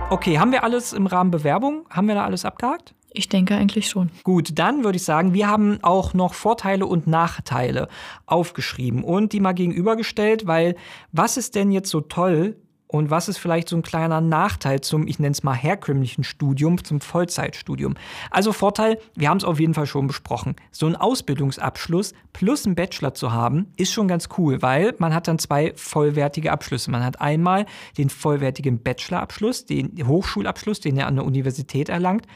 Okay, 0.10 0.40
haben 0.40 0.52
wir 0.52 0.64
alles 0.64 0.94
im 0.94 1.08
Rahmen 1.08 1.32
Bewerbung? 1.32 1.86
Haben 1.90 2.08
wir 2.08 2.16
da 2.16 2.24
alles 2.24 2.46
abgehakt? 2.46 2.94
Ich 3.18 3.30
denke 3.30 3.56
eigentlich 3.56 3.88
schon. 3.88 4.12
Gut, 4.24 4.52
dann 4.56 4.84
würde 4.84 4.98
ich 4.98 5.04
sagen, 5.04 5.34
wir 5.34 5.48
haben 5.48 5.80
auch 5.82 6.14
noch 6.14 6.34
Vorteile 6.34 6.86
und 6.86 7.08
Nachteile 7.08 7.88
aufgeschrieben 8.26 9.04
und 9.04 9.34
die 9.34 9.40
mal 9.40 9.54
gegenübergestellt, 9.54 10.48
weil 10.48 10.76
was 11.12 11.38
ist 11.38 11.56
denn 11.56 11.72
jetzt 11.72 11.90
so 11.90 12.02
toll 12.02 12.58
und 12.88 13.10
was 13.10 13.28
ist 13.28 13.38
vielleicht 13.38 13.68
so 13.68 13.76
ein 13.76 13.82
kleiner 13.82 14.22
Nachteil 14.22 14.82
zum, 14.82 15.08
ich 15.08 15.20
nenne 15.20 15.32
es 15.32 15.44
mal, 15.44 15.54
herkömmlichen 15.54 16.24
Studium, 16.24 16.84
zum 16.84 17.02
Vollzeitstudium? 17.02 17.96
Also 18.32 18.54
Vorteil, 18.54 19.00
wir 19.16 19.30
haben 19.30 19.38
es 19.38 19.44
auf 19.44 19.60
jeden 19.60 19.74
Fall 19.74 19.88
schon 19.88 20.08
besprochen. 20.08 20.56
So 20.72 20.86
ein 20.86 20.96
Ausbildungsabschluss 20.96 22.14
plus 22.32 22.66
einen 22.66 22.76
Bachelor 22.76 23.14
zu 23.14 23.34
haben, 23.34 23.72
ist 23.76 23.92
schon 23.92 24.08
ganz 24.08 24.30
cool, 24.38 24.62
weil 24.62 24.94
man 24.98 25.14
hat 25.14 25.28
dann 25.28 25.40
zwei 25.40 25.74
vollwertige 25.76 26.52
Abschlüsse. 26.52 26.92
Man 26.92 27.04
hat 27.04 27.20
einmal 27.22 27.66
den 27.98 28.10
vollwertigen 28.10 28.82
Bachelorabschluss, 28.82 29.66
den 29.66 30.08
Hochschulabschluss, 30.08 30.80
den 30.80 30.98
er 30.98 31.08
an 31.08 31.16
der 31.16 31.26
Universität 31.26 31.90
erlangt. 31.90 32.28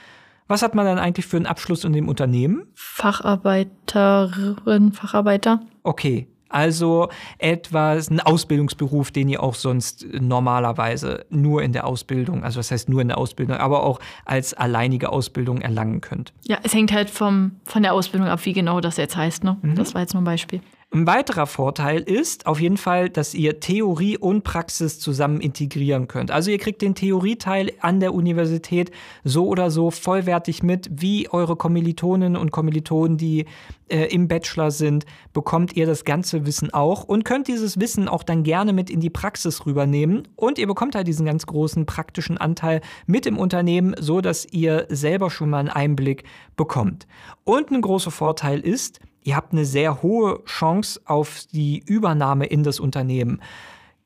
Was 0.49 0.61
hat 0.63 0.75
man 0.75 0.85
dann 0.85 0.97
eigentlich 0.97 1.27
für 1.27 1.37
einen 1.37 1.45
Abschluss 1.45 1.85
in 1.85 1.93
dem 1.93 2.09
Unternehmen? 2.09 2.63
Facharbeiterin, 2.73 4.91
Facharbeiter. 4.91 5.61
Okay, 5.83 6.27
also 6.49 7.07
etwas, 7.37 8.09
ein 8.09 8.19
Ausbildungsberuf, 8.19 9.11
den 9.11 9.29
ihr 9.29 9.43
auch 9.43 9.53
sonst 9.53 10.07
normalerweise 10.11 11.27
nur 11.29 11.61
in 11.61 11.71
der 11.71 11.85
Ausbildung, 11.85 12.43
also 12.43 12.57
das 12.59 12.71
heißt 12.71 12.89
nur 12.89 13.01
in 13.01 13.09
der 13.09 13.19
Ausbildung, 13.19 13.57
aber 13.57 13.83
auch 13.83 13.99
als 14.25 14.55
alleinige 14.55 15.11
Ausbildung 15.11 15.61
erlangen 15.61 16.01
könnt. 16.01 16.33
Ja, 16.47 16.57
es 16.63 16.73
hängt 16.73 16.91
halt 16.91 17.11
vom, 17.11 17.51
von 17.65 17.83
der 17.83 17.93
Ausbildung 17.93 18.27
ab, 18.27 18.43
wie 18.43 18.53
genau 18.53 18.81
das 18.81 18.97
jetzt 18.97 19.15
heißt. 19.15 19.43
Ne? 19.43 19.57
Mhm. 19.61 19.75
Das 19.75 19.93
war 19.93 20.01
jetzt 20.01 20.15
nur 20.15 20.23
ein 20.23 20.25
Beispiel. 20.25 20.61
Ein 20.91 21.05
weiterer 21.05 21.45
Vorteil 21.45 22.01
ist 22.01 22.47
auf 22.47 22.59
jeden 22.59 22.77
Fall, 22.77 23.11
dass 23.11 23.35
ihr 23.35 23.59
Theorie 23.59 24.17
und 24.17 24.43
Praxis 24.43 24.99
zusammen 24.99 25.39
integrieren 25.39 26.07
könnt. 26.07 26.31
Also 26.31 26.49
ihr 26.49 26.57
kriegt 26.57 26.81
den 26.81 26.95
Theorieteil 26.95 27.73
an 27.79 27.99
der 27.99 28.11
Universität 28.11 28.89
so 29.23 29.47
oder 29.47 29.69
so 29.69 29.91
vollwertig 29.91 30.63
mit, 30.63 30.89
wie 30.91 31.29
eure 31.29 31.55
Kommilitoninnen 31.57 32.35
und 32.35 32.49
Kommilitonen, 32.49 33.17
die 33.17 33.45
äh, 33.89 34.05
im 34.05 34.27
Bachelor 34.27 34.71
sind, 34.71 35.05
bekommt 35.31 35.75
ihr 35.75 35.85
das 35.85 36.05
ganze 36.05 36.47
Wissen 36.47 36.73
auch 36.73 37.03
und 37.03 37.23
könnt 37.23 37.47
dieses 37.47 37.79
Wissen 37.79 38.07
auch 38.07 38.23
dann 38.23 38.41
gerne 38.41 38.73
mit 38.73 38.89
in 38.89 38.99
die 38.99 39.11
Praxis 39.11 39.67
rübernehmen. 39.67 40.27
Und 40.35 40.57
ihr 40.57 40.65
bekommt 40.65 40.95
halt 40.95 41.07
diesen 41.07 41.27
ganz 41.27 41.45
großen 41.45 41.85
praktischen 41.85 42.39
Anteil 42.39 42.81
mit 43.05 43.27
im 43.27 43.37
Unternehmen, 43.37 43.93
so 43.99 44.21
dass 44.21 44.47
ihr 44.51 44.87
selber 44.89 45.29
schon 45.29 45.51
mal 45.51 45.59
einen 45.59 45.69
Einblick 45.69 46.23
bekommt. 46.55 47.05
Und 47.43 47.69
ein 47.69 47.81
großer 47.81 48.09
Vorteil 48.09 48.59
ist, 48.59 48.99
ihr 49.29 49.35
habt 49.35 49.53
eine 49.53 49.65
sehr 49.65 50.01
hohe 50.01 50.43
Chance 50.45 50.99
auf 51.05 51.43
die 51.53 51.83
Übernahme 51.85 52.47
in 52.47 52.63
das 52.63 52.79
Unternehmen. 52.79 53.41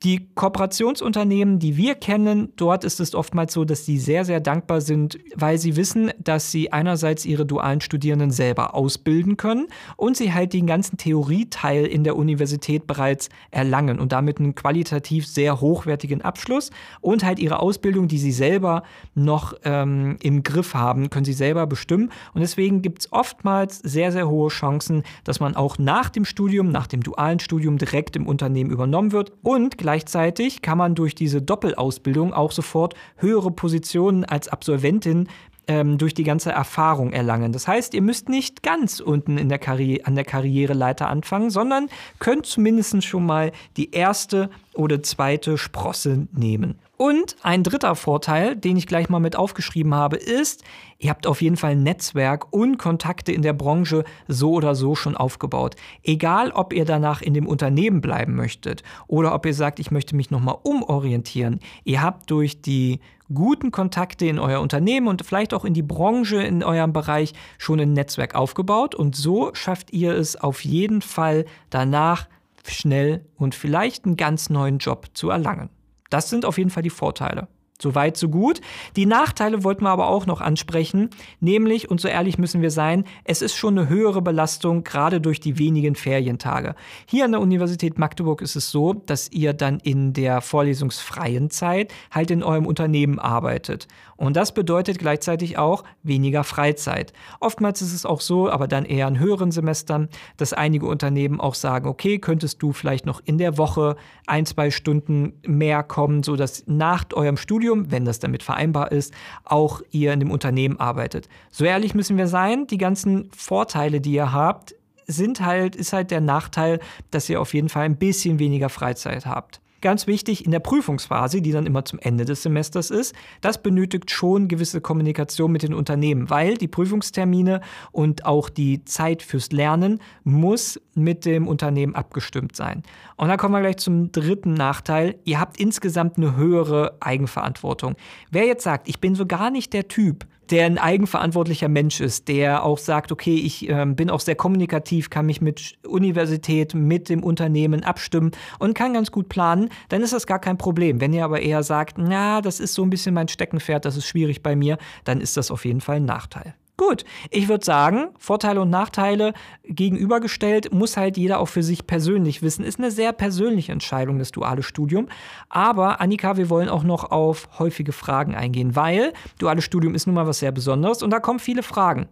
Die 0.03 0.27
Kooperationsunternehmen, 0.35 1.59
die 1.59 1.77
wir 1.77 1.95
kennen, 1.95 2.51
dort 2.57 2.83
ist 2.83 2.99
es 2.99 3.15
oftmals 3.15 3.53
so, 3.53 3.63
dass 3.63 3.85
sie 3.85 3.97
sehr, 3.97 4.25
sehr 4.25 4.41
dankbar 4.41 4.81
sind, 4.81 5.17
weil 5.33 5.57
sie 5.57 5.77
wissen, 5.77 6.11
dass 6.19 6.51
sie 6.51 6.73
einerseits 6.73 7.25
ihre 7.25 7.45
dualen 7.45 7.79
Studierenden 7.79 8.29
selber 8.29 8.75
ausbilden 8.75 9.37
können 9.37 9.67
und 9.95 10.17
sie 10.17 10.33
halt 10.33 10.51
den 10.51 10.67
ganzen 10.67 10.97
Theorieteil 10.97 11.85
in 11.85 12.03
der 12.03 12.17
Universität 12.17 12.85
bereits 12.85 13.29
erlangen 13.49 13.97
und 13.97 14.11
damit 14.11 14.39
einen 14.39 14.55
qualitativ 14.55 15.25
sehr 15.25 15.61
hochwertigen 15.61 16.21
Abschluss 16.21 16.71
und 16.99 17.23
halt 17.23 17.39
ihre 17.39 17.59
Ausbildung, 17.59 18.09
die 18.09 18.17
sie 18.17 18.33
selber 18.33 18.83
noch 19.15 19.53
ähm, 19.63 20.17
im 20.21 20.43
Griff 20.43 20.73
haben, 20.73 21.11
können 21.11 21.23
sie 21.23 21.31
selber 21.31 21.65
bestimmen. 21.65 22.11
Und 22.33 22.41
deswegen 22.41 22.81
gibt 22.81 22.99
es 22.99 23.13
oftmals 23.13 23.79
sehr, 23.79 24.11
sehr 24.11 24.27
hohe 24.27 24.49
Chancen, 24.49 25.03
dass 25.23 25.39
man 25.39 25.55
auch 25.55 25.77
nach 25.77 26.09
dem 26.09 26.25
Studium, 26.25 26.73
nach 26.73 26.87
dem 26.87 27.03
dualen 27.03 27.39
Studium 27.39 27.77
direkt 27.77 28.17
im 28.17 28.27
Unternehmen 28.27 28.69
übernommen 28.69 29.13
wird 29.13 29.31
und 29.43 29.77
gleich 29.77 29.92
Gleichzeitig 29.93 30.63
kann 30.63 30.79
man 30.79 30.95
durch 30.95 31.13
diese 31.13 31.39
Doppelausbildung 31.39 32.33
auch 32.33 32.51
sofort 32.51 32.95
höhere 33.17 33.51
Positionen 33.51 34.25
als 34.25 34.47
Absolventin 34.47 35.27
ähm, 35.67 35.99
durch 35.99 36.15
die 36.15 36.23
ganze 36.23 36.51
Erfahrung 36.51 37.13
erlangen. 37.13 37.53
Das 37.53 37.67
heißt, 37.67 37.93
ihr 37.93 38.01
müsst 38.01 38.27
nicht 38.27 38.63
ganz 38.63 38.99
unten 38.99 39.37
in 39.37 39.49
der 39.49 39.59
an 39.67 40.15
der 40.15 40.25
Karriereleiter 40.25 41.09
anfangen, 41.09 41.51
sondern 41.51 41.89
könnt 42.17 42.47
zumindest 42.47 43.03
schon 43.03 43.23
mal 43.23 43.51
die 43.77 43.91
erste 43.91 44.49
oder 44.73 45.03
zweite 45.03 45.59
Sprosse 45.59 46.27
nehmen. 46.31 46.79
Und 47.05 47.35
ein 47.41 47.63
dritter 47.63 47.95
Vorteil, 47.95 48.55
den 48.55 48.77
ich 48.77 48.87
gleich 48.87 49.09
mal 49.09 49.19
mit 49.19 49.35
aufgeschrieben 49.35 49.93
habe, 49.93 50.15
ist, 50.15 50.63
ihr 50.99 51.09
habt 51.09 51.27
auf 51.27 51.41
jeden 51.41 51.57
Fall 51.57 51.71
ein 51.71 51.83
Netzwerk 51.83 52.53
und 52.53 52.77
Kontakte 52.77 53.33
in 53.33 53.41
der 53.41 53.51
Branche 53.51 54.05
so 54.29 54.53
oder 54.53 54.73
so 54.73 54.95
schon 54.95 55.17
aufgebaut. 55.17 55.75
Egal, 56.01 56.51
ob 56.51 56.71
ihr 56.71 56.85
danach 56.85 57.21
in 57.21 57.33
dem 57.33 57.45
Unternehmen 57.45 57.99
bleiben 57.99 58.35
möchtet 58.35 58.83
oder 59.05 59.35
ob 59.35 59.45
ihr 59.45 59.53
sagt, 59.53 59.81
ich 59.81 59.91
möchte 59.91 60.15
mich 60.15 60.31
nochmal 60.31 60.55
umorientieren. 60.63 61.59
Ihr 61.83 62.01
habt 62.01 62.31
durch 62.31 62.61
die 62.61 63.01
guten 63.33 63.71
Kontakte 63.71 64.25
in 64.25 64.39
euer 64.39 64.61
Unternehmen 64.61 65.09
und 65.09 65.25
vielleicht 65.25 65.53
auch 65.53 65.65
in 65.65 65.73
die 65.73 65.83
Branche 65.83 66.41
in 66.41 66.63
eurem 66.63 66.93
Bereich 66.93 67.33
schon 67.57 67.81
ein 67.81 67.91
Netzwerk 67.91 68.33
aufgebaut 68.33 68.95
und 68.95 69.13
so 69.13 69.53
schafft 69.53 69.91
ihr 69.91 70.13
es 70.13 70.37
auf 70.37 70.63
jeden 70.63 71.01
Fall 71.01 71.43
danach 71.69 72.29
schnell 72.65 73.25
und 73.35 73.55
vielleicht 73.55 74.05
einen 74.05 74.15
ganz 74.15 74.49
neuen 74.49 74.77
Job 74.77 75.07
zu 75.13 75.31
erlangen. 75.31 75.69
Das 76.13 76.29
sind 76.29 76.45
auf 76.45 76.59
jeden 76.59 76.69
Fall 76.69 76.83
die 76.83 76.91
Vorteile. 76.91 77.47
So 77.83 77.95
weit, 77.95 78.15
so 78.15 78.29
gut. 78.29 78.61
Die 78.95 79.05
Nachteile 79.05 79.65
wollten 79.65 79.83
wir 79.83 79.89
aber 79.89 80.07
auch 80.07 80.25
noch 80.25 80.39
ansprechen, 80.39 81.09
nämlich, 81.41 81.91
und 81.91 81.99
so 81.99 82.07
ehrlich 82.07 82.37
müssen 82.37 82.61
wir 82.61 82.71
sein, 82.71 83.03
es 83.25 83.41
ist 83.41 83.55
schon 83.55 83.77
eine 83.77 83.89
höhere 83.89 84.21
Belastung, 84.21 84.85
gerade 84.85 85.19
durch 85.19 85.41
die 85.41 85.59
wenigen 85.59 85.95
Ferientage. 85.95 86.75
Hier 87.05 87.25
an 87.25 87.33
der 87.33 87.41
Universität 87.41 87.99
Magdeburg 87.99 88.41
ist 88.41 88.55
es 88.55 88.71
so, 88.71 88.93
dass 88.93 89.29
ihr 89.33 89.51
dann 89.51 89.81
in 89.81 90.13
der 90.13 90.39
vorlesungsfreien 90.39 91.49
Zeit 91.49 91.93
halt 92.09 92.31
in 92.31 92.41
eurem 92.41 92.67
Unternehmen 92.67 93.19
arbeitet. 93.19 93.89
Und 94.15 94.37
das 94.37 94.53
bedeutet 94.53 94.99
gleichzeitig 94.99 95.57
auch 95.57 95.83
weniger 96.03 96.45
Freizeit. 96.45 97.11
Oftmals 97.41 97.81
ist 97.81 97.93
es 97.93 98.05
auch 98.05 98.21
so, 98.21 98.49
aber 98.49 98.69
dann 98.69 98.85
eher 98.85 99.09
in 99.09 99.19
höheren 99.19 99.51
Semestern, 99.51 100.07
dass 100.37 100.53
einige 100.53 100.85
Unternehmen 100.85 101.41
auch 101.41 101.55
sagen, 101.55 101.89
okay, 101.89 102.19
könntest 102.19 102.63
du 102.63 102.71
vielleicht 102.71 103.05
noch 103.05 103.19
in 103.25 103.37
der 103.37 103.57
Woche 103.57 103.97
ein, 104.25 104.45
zwei 104.45 104.71
Stunden 104.71 105.33
mehr 105.45 105.83
kommen, 105.83 106.23
sodass 106.23 106.63
nach 106.67 107.03
eurem 107.13 107.35
Studium, 107.35 107.72
wenn 107.75 108.05
das 108.05 108.19
damit 108.19 108.43
vereinbar 108.43 108.91
ist, 108.91 109.13
auch 109.43 109.81
ihr 109.91 110.13
in 110.13 110.19
dem 110.19 110.31
Unternehmen 110.31 110.79
arbeitet. 110.79 111.27
So 111.51 111.65
ehrlich 111.65 111.93
müssen 111.93 112.17
wir 112.17 112.27
sein, 112.27 112.67
die 112.67 112.77
ganzen 112.77 113.29
Vorteile, 113.35 114.01
die 114.01 114.13
ihr 114.13 114.31
habt, 114.31 114.75
sind 115.07 115.41
halt, 115.41 115.75
ist 115.75 115.93
halt 115.93 116.11
der 116.11 116.21
Nachteil, 116.21 116.79
dass 117.11 117.29
ihr 117.29 117.41
auf 117.41 117.53
jeden 117.53 117.69
Fall 117.69 117.83
ein 117.83 117.97
bisschen 117.97 118.39
weniger 118.39 118.69
Freizeit 118.69 119.25
habt. 119.25 119.59
Ganz 119.83 120.07
wichtig 120.07 120.45
in 120.45 120.51
der 120.51 120.61
Prüfungsphase, 120.61 121.41
die 121.41 121.51
dann 121.51 121.65
immer 121.65 121.83
zum 121.83 121.99
Ende 121.99 122.23
des 122.23 122.41
Semesters 122.41 122.89
ist, 122.89 123.13
das 123.41 123.61
benötigt 123.61 124.11
schon 124.11 124.47
gewisse 124.47 124.79
Kommunikation 124.79 125.51
mit 125.51 125.61
den 125.61 125.73
Unternehmen, 125.73 126.29
weil 126.29 126.55
die 126.55 126.69
Prüfungstermine 126.69 127.59
und 127.91 128.25
auch 128.25 128.47
die 128.47 128.85
Zeit 128.85 129.21
fürs 129.21 129.51
Lernen 129.51 129.99
muss 130.23 130.79
mit 130.95 131.25
dem 131.25 131.49
Unternehmen 131.49 131.95
abgestimmt 131.95 132.55
sein. 132.55 132.83
Und 133.17 133.27
dann 133.27 133.37
kommen 133.37 133.55
wir 133.55 133.59
gleich 133.59 133.75
zum 133.75 134.09
dritten 134.13 134.53
Nachteil. 134.53 135.19
Ihr 135.25 135.41
habt 135.41 135.59
insgesamt 135.59 136.15
eine 136.15 136.37
höhere 136.37 136.95
Eigenverantwortung. 137.01 137.95
Wer 138.31 138.45
jetzt 138.45 138.63
sagt, 138.63 138.87
ich 138.87 139.01
bin 139.01 139.15
so 139.15 139.25
gar 139.25 139.51
nicht 139.51 139.73
der 139.73 139.89
Typ, 139.89 140.25
der 140.49 140.65
ein 140.65 140.77
eigenverantwortlicher 140.77 141.69
Mensch 141.69 142.01
ist, 142.01 142.27
der 142.27 142.63
auch 142.63 142.77
sagt, 142.77 143.11
okay, 143.11 143.35
ich 143.35 143.69
äh, 143.69 143.85
bin 143.85 144.09
auch 144.09 144.19
sehr 144.19 144.35
kommunikativ, 144.35 145.09
kann 145.09 145.25
mich 145.25 145.41
mit 145.41 145.73
Universität, 145.87 146.73
mit 146.73 147.09
dem 147.09 147.23
Unternehmen 147.23 147.83
abstimmen 147.83 148.31
und 148.59 148.73
kann 148.73 148.93
ganz 148.93 149.11
gut 149.11 149.29
planen, 149.29 149.69
dann 149.89 150.01
ist 150.01 150.13
das 150.13 150.27
gar 150.27 150.39
kein 150.39 150.57
Problem. 150.57 151.01
Wenn 151.01 151.13
ihr 151.13 151.25
aber 151.25 151.41
eher 151.41 151.63
sagt, 151.63 151.97
na, 151.97 152.41
das 152.41 152.59
ist 152.59 152.73
so 152.73 152.83
ein 152.83 152.89
bisschen 152.89 153.13
mein 153.13 153.27
Steckenpferd, 153.27 153.85
das 153.85 153.97
ist 153.97 154.07
schwierig 154.07 154.43
bei 154.43 154.55
mir, 154.55 154.77
dann 155.03 155.21
ist 155.21 155.37
das 155.37 155.51
auf 155.51 155.65
jeden 155.65 155.81
Fall 155.81 155.97
ein 155.97 156.05
Nachteil. 156.05 156.55
Gut, 156.75 157.05
ich 157.29 157.49
würde 157.49 157.63
sagen, 157.63 158.07
Vorteile 158.17 158.59
und 158.59 158.71
Nachteile 158.71 159.33
gegenübergestellt, 159.63 160.73
muss 160.73 160.97
halt 160.97 161.17
jeder 161.17 161.39
auch 161.39 161.45
für 161.45 161.61
sich 161.61 161.85
persönlich 161.85 162.41
wissen. 162.41 162.65
Ist 162.65 162.79
eine 162.79 162.89
sehr 162.89 163.13
persönliche 163.13 163.71
Entscheidung, 163.71 164.17
das 164.17 164.31
duale 164.31 164.63
Studium. 164.63 165.07
Aber 165.49 166.01
Annika, 166.01 166.35
wir 166.35 166.49
wollen 166.49 166.69
auch 166.69 166.81
noch 166.81 167.11
auf 167.11 167.47
häufige 167.59 167.91
Fragen 167.91 168.33
eingehen, 168.33 168.75
weil 168.75 169.13
duales 169.37 169.63
Studium 169.63 169.93
ist 169.93 170.07
nun 170.07 170.15
mal 170.15 170.25
was 170.25 170.39
sehr 170.39 170.51
Besonderes 170.51 171.03
und 171.03 171.11
da 171.11 171.19
kommen 171.19 171.37
viele 171.37 171.61
Fragen. 171.61 172.07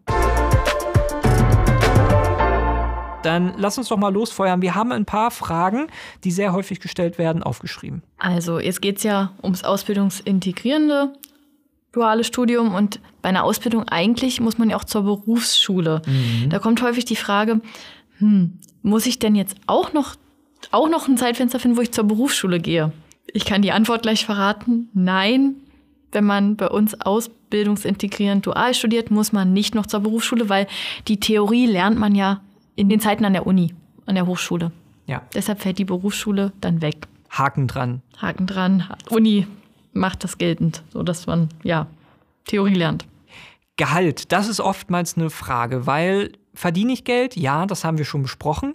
Dann 3.23 3.53
lass 3.57 3.79
uns 3.79 3.87
doch 3.87 3.97
mal 3.97 4.13
losfeuern. 4.13 4.61
Wir 4.61 4.75
haben 4.75 4.91
ein 4.91 5.05
paar 5.05 5.31
Fragen, 5.31 5.87
die 6.23 6.31
sehr 6.31 6.53
häufig 6.53 6.79
gestellt 6.79 7.17
werden, 7.17 7.41
aufgeschrieben. 7.41 8.03
Also, 8.19 8.59
jetzt 8.59 8.81
geht 8.81 8.97
es 8.97 9.03
ja 9.03 9.33
ums 9.43 9.63
Ausbildungsintegrierende 9.63 11.13
duales 11.91 12.27
Studium 12.27 12.73
und 12.73 12.99
bei 13.21 13.29
einer 13.29 13.43
Ausbildung 13.43 13.87
eigentlich 13.87 14.39
muss 14.39 14.57
man 14.57 14.69
ja 14.69 14.77
auch 14.77 14.83
zur 14.83 15.03
Berufsschule. 15.03 16.01
Mhm. 16.05 16.49
Da 16.49 16.59
kommt 16.59 16.81
häufig 16.81 17.05
die 17.05 17.15
Frage, 17.15 17.61
hm, 18.17 18.59
muss 18.81 19.05
ich 19.05 19.19
denn 19.19 19.35
jetzt 19.35 19.55
auch 19.67 19.93
noch, 19.93 20.15
auch 20.71 20.89
noch 20.89 21.07
ein 21.07 21.17
Zeitfenster 21.17 21.59
finden, 21.59 21.77
wo 21.77 21.81
ich 21.81 21.91
zur 21.91 22.05
Berufsschule 22.05 22.59
gehe? 22.59 22.91
Ich 23.27 23.45
kann 23.45 23.61
die 23.61 23.71
Antwort 23.71 24.03
gleich 24.03 24.25
verraten. 24.25 24.89
Nein, 24.93 25.55
wenn 26.11 26.25
man 26.25 26.55
bei 26.55 26.67
uns 26.67 26.99
ausbildungsintegrierend 26.99 28.45
dual 28.45 28.73
studiert, 28.73 29.11
muss 29.11 29.31
man 29.31 29.53
nicht 29.53 29.75
noch 29.75 29.85
zur 29.85 30.01
Berufsschule, 30.01 30.49
weil 30.49 30.67
die 31.07 31.19
Theorie 31.19 31.65
lernt 31.65 31.97
man 31.97 32.15
ja 32.15 32.41
in 32.75 32.89
den 32.89 32.99
Zeiten 32.99 33.25
an 33.25 33.33
der 33.33 33.47
Uni, 33.47 33.73
an 34.05 34.15
der 34.15 34.27
Hochschule. 34.27 34.71
Ja. 35.07 35.21
Deshalb 35.33 35.61
fällt 35.61 35.77
die 35.77 35.85
Berufsschule 35.85 36.53
dann 36.61 36.81
weg. 36.81 37.07
Haken 37.29 37.67
dran. 37.67 38.01
Haken 38.17 38.47
dran. 38.47 38.87
Uni 39.09 39.47
macht 39.93 40.23
das 40.23 40.37
geltend, 40.37 40.83
sodass 40.91 41.27
man 41.27 41.49
ja 41.63 41.87
Theorie 42.45 42.75
lernt. 42.75 43.05
Gehalt, 43.77 44.31
das 44.31 44.47
ist 44.47 44.59
oftmals 44.59 45.17
eine 45.17 45.29
Frage, 45.29 45.87
weil 45.87 46.31
verdiene 46.53 46.91
ich 46.91 47.03
Geld? 47.03 47.35
Ja, 47.35 47.65
das 47.65 47.83
haben 47.83 47.97
wir 47.97 48.05
schon 48.05 48.23
besprochen. 48.23 48.73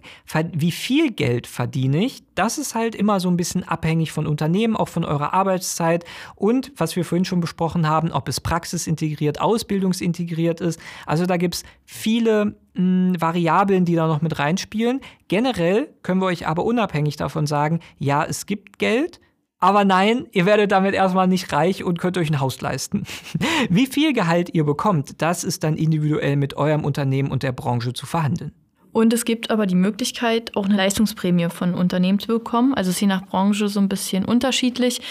Wie 0.53 0.73
viel 0.73 1.13
Geld 1.13 1.47
verdiene 1.47 2.05
ich? 2.05 2.23
Das 2.35 2.59
ist 2.59 2.75
halt 2.75 2.95
immer 2.95 3.21
so 3.21 3.29
ein 3.29 3.37
bisschen 3.37 3.65
abhängig 3.65 4.13
von 4.13 4.27
Unternehmen, 4.27 4.77
auch 4.77 4.89
von 4.89 5.05
eurer 5.05 5.35
Arbeitszeit 5.35 6.05
und 6.35 6.73
was 6.77 6.97
wir 6.97 7.05
vorhin 7.05 7.25
schon 7.25 7.41
besprochen 7.41 7.87
haben, 7.87 8.13
ob 8.13 8.29
es 8.29 8.41
praxisintegriert, 8.41 9.41
ausbildungsintegriert 9.41 10.61
ist. 10.61 10.81
Also 11.05 11.27
da 11.27 11.37
gibt 11.37 11.57
es 11.57 11.63
viele 11.85 12.47
mh, 12.47 12.55
hm, 12.75 13.21
Variablen, 13.21 13.85
die 13.85 13.95
da 13.95 14.07
noch 14.07 14.23
mit 14.23 14.39
reinspielen. 14.39 15.01
Generell 15.29 15.89
können 16.03 16.21
wir 16.21 16.27
euch 16.27 16.47
aber 16.47 16.65
unabhängig 16.65 17.17
davon 17.17 17.47
sagen, 17.47 17.81
ja, 17.99 18.25
es 18.25 18.47
gibt 18.47 18.79
Geld. 18.79 19.21
Aber 19.59 19.85
nein, 19.85 20.27
ihr 20.33 20.45
werdet 20.45 20.73
damit 20.73 20.95
erstmal 20.95 21.27
nicht 21.27 21.53
reich 21.53 21.83
und 21.83 21.99
könnt 21.99 22.19
euch 22.19 22.31
ein 22.31 22.41
Haus 22.41 22.61
leisten. 22.61 23.05
Wie 23.71 23.87
viel 23.87 24.13
Gehalt 24.13 24.55
ihr 24.55 24.65
bekommt, 24.65 25.23
das 25.23 25.45
ist 25.45 25.65
dann 25.65 25.77
individuell 25.77 26.37
mit 26.37 26.55
eurem 26.57 26.85
Unternehmen 26.85 27.31
und 27.31 27.43
der 27.43 27.53
Branche 27.53 27.93
zu 27.93 28.07
verhandeln. 28.07 28.53
Und 28.93 29.13
es 29.13 29.27
gibt 29.27 29.51
aber 29.51 29.67
die 29.67 29.75
Möglichkeit, 29.75 30.57
auch 30.57 30.65
eine 30.65 30.77
Leistungsprämie 30.77 31.51
von 31.51 31.75
Unternehmen 31.75 32.19
zu 32.19 32.29
bekommen. 32.29 32.73
Also 32.73 32.91
ist 32.91 33.01
je 33.01 33.07
nach 33.07 33.27
Branche 33.27 33.69
so 33.69 33.79
ein 33.79 33.91
bisschen 33.91 34.25
unterschiedlich. 34.25 35.03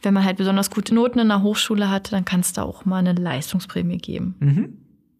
Wenn 0.00 0.14
man 0.14 0.24
halt 0.24 0.38
besonders 0.38 0.70
gute 0.70 0.94
Noten 0.94 1.18
in 1.18 1.28
der 1.28 1.42
Hochschule 1.42 1.90
hat, 1.90 2.10
dann 2.10 2.24
kann 2.24 2.40
es 2.40 2.54
da 2.54 2.62
auch 2.62 2.86
mal 2.86 2.98
eine 2.98 3.12
Leistungsprämie 3.12 3.98
geben. 3.98 4.34
Mhm. 4.40 4.78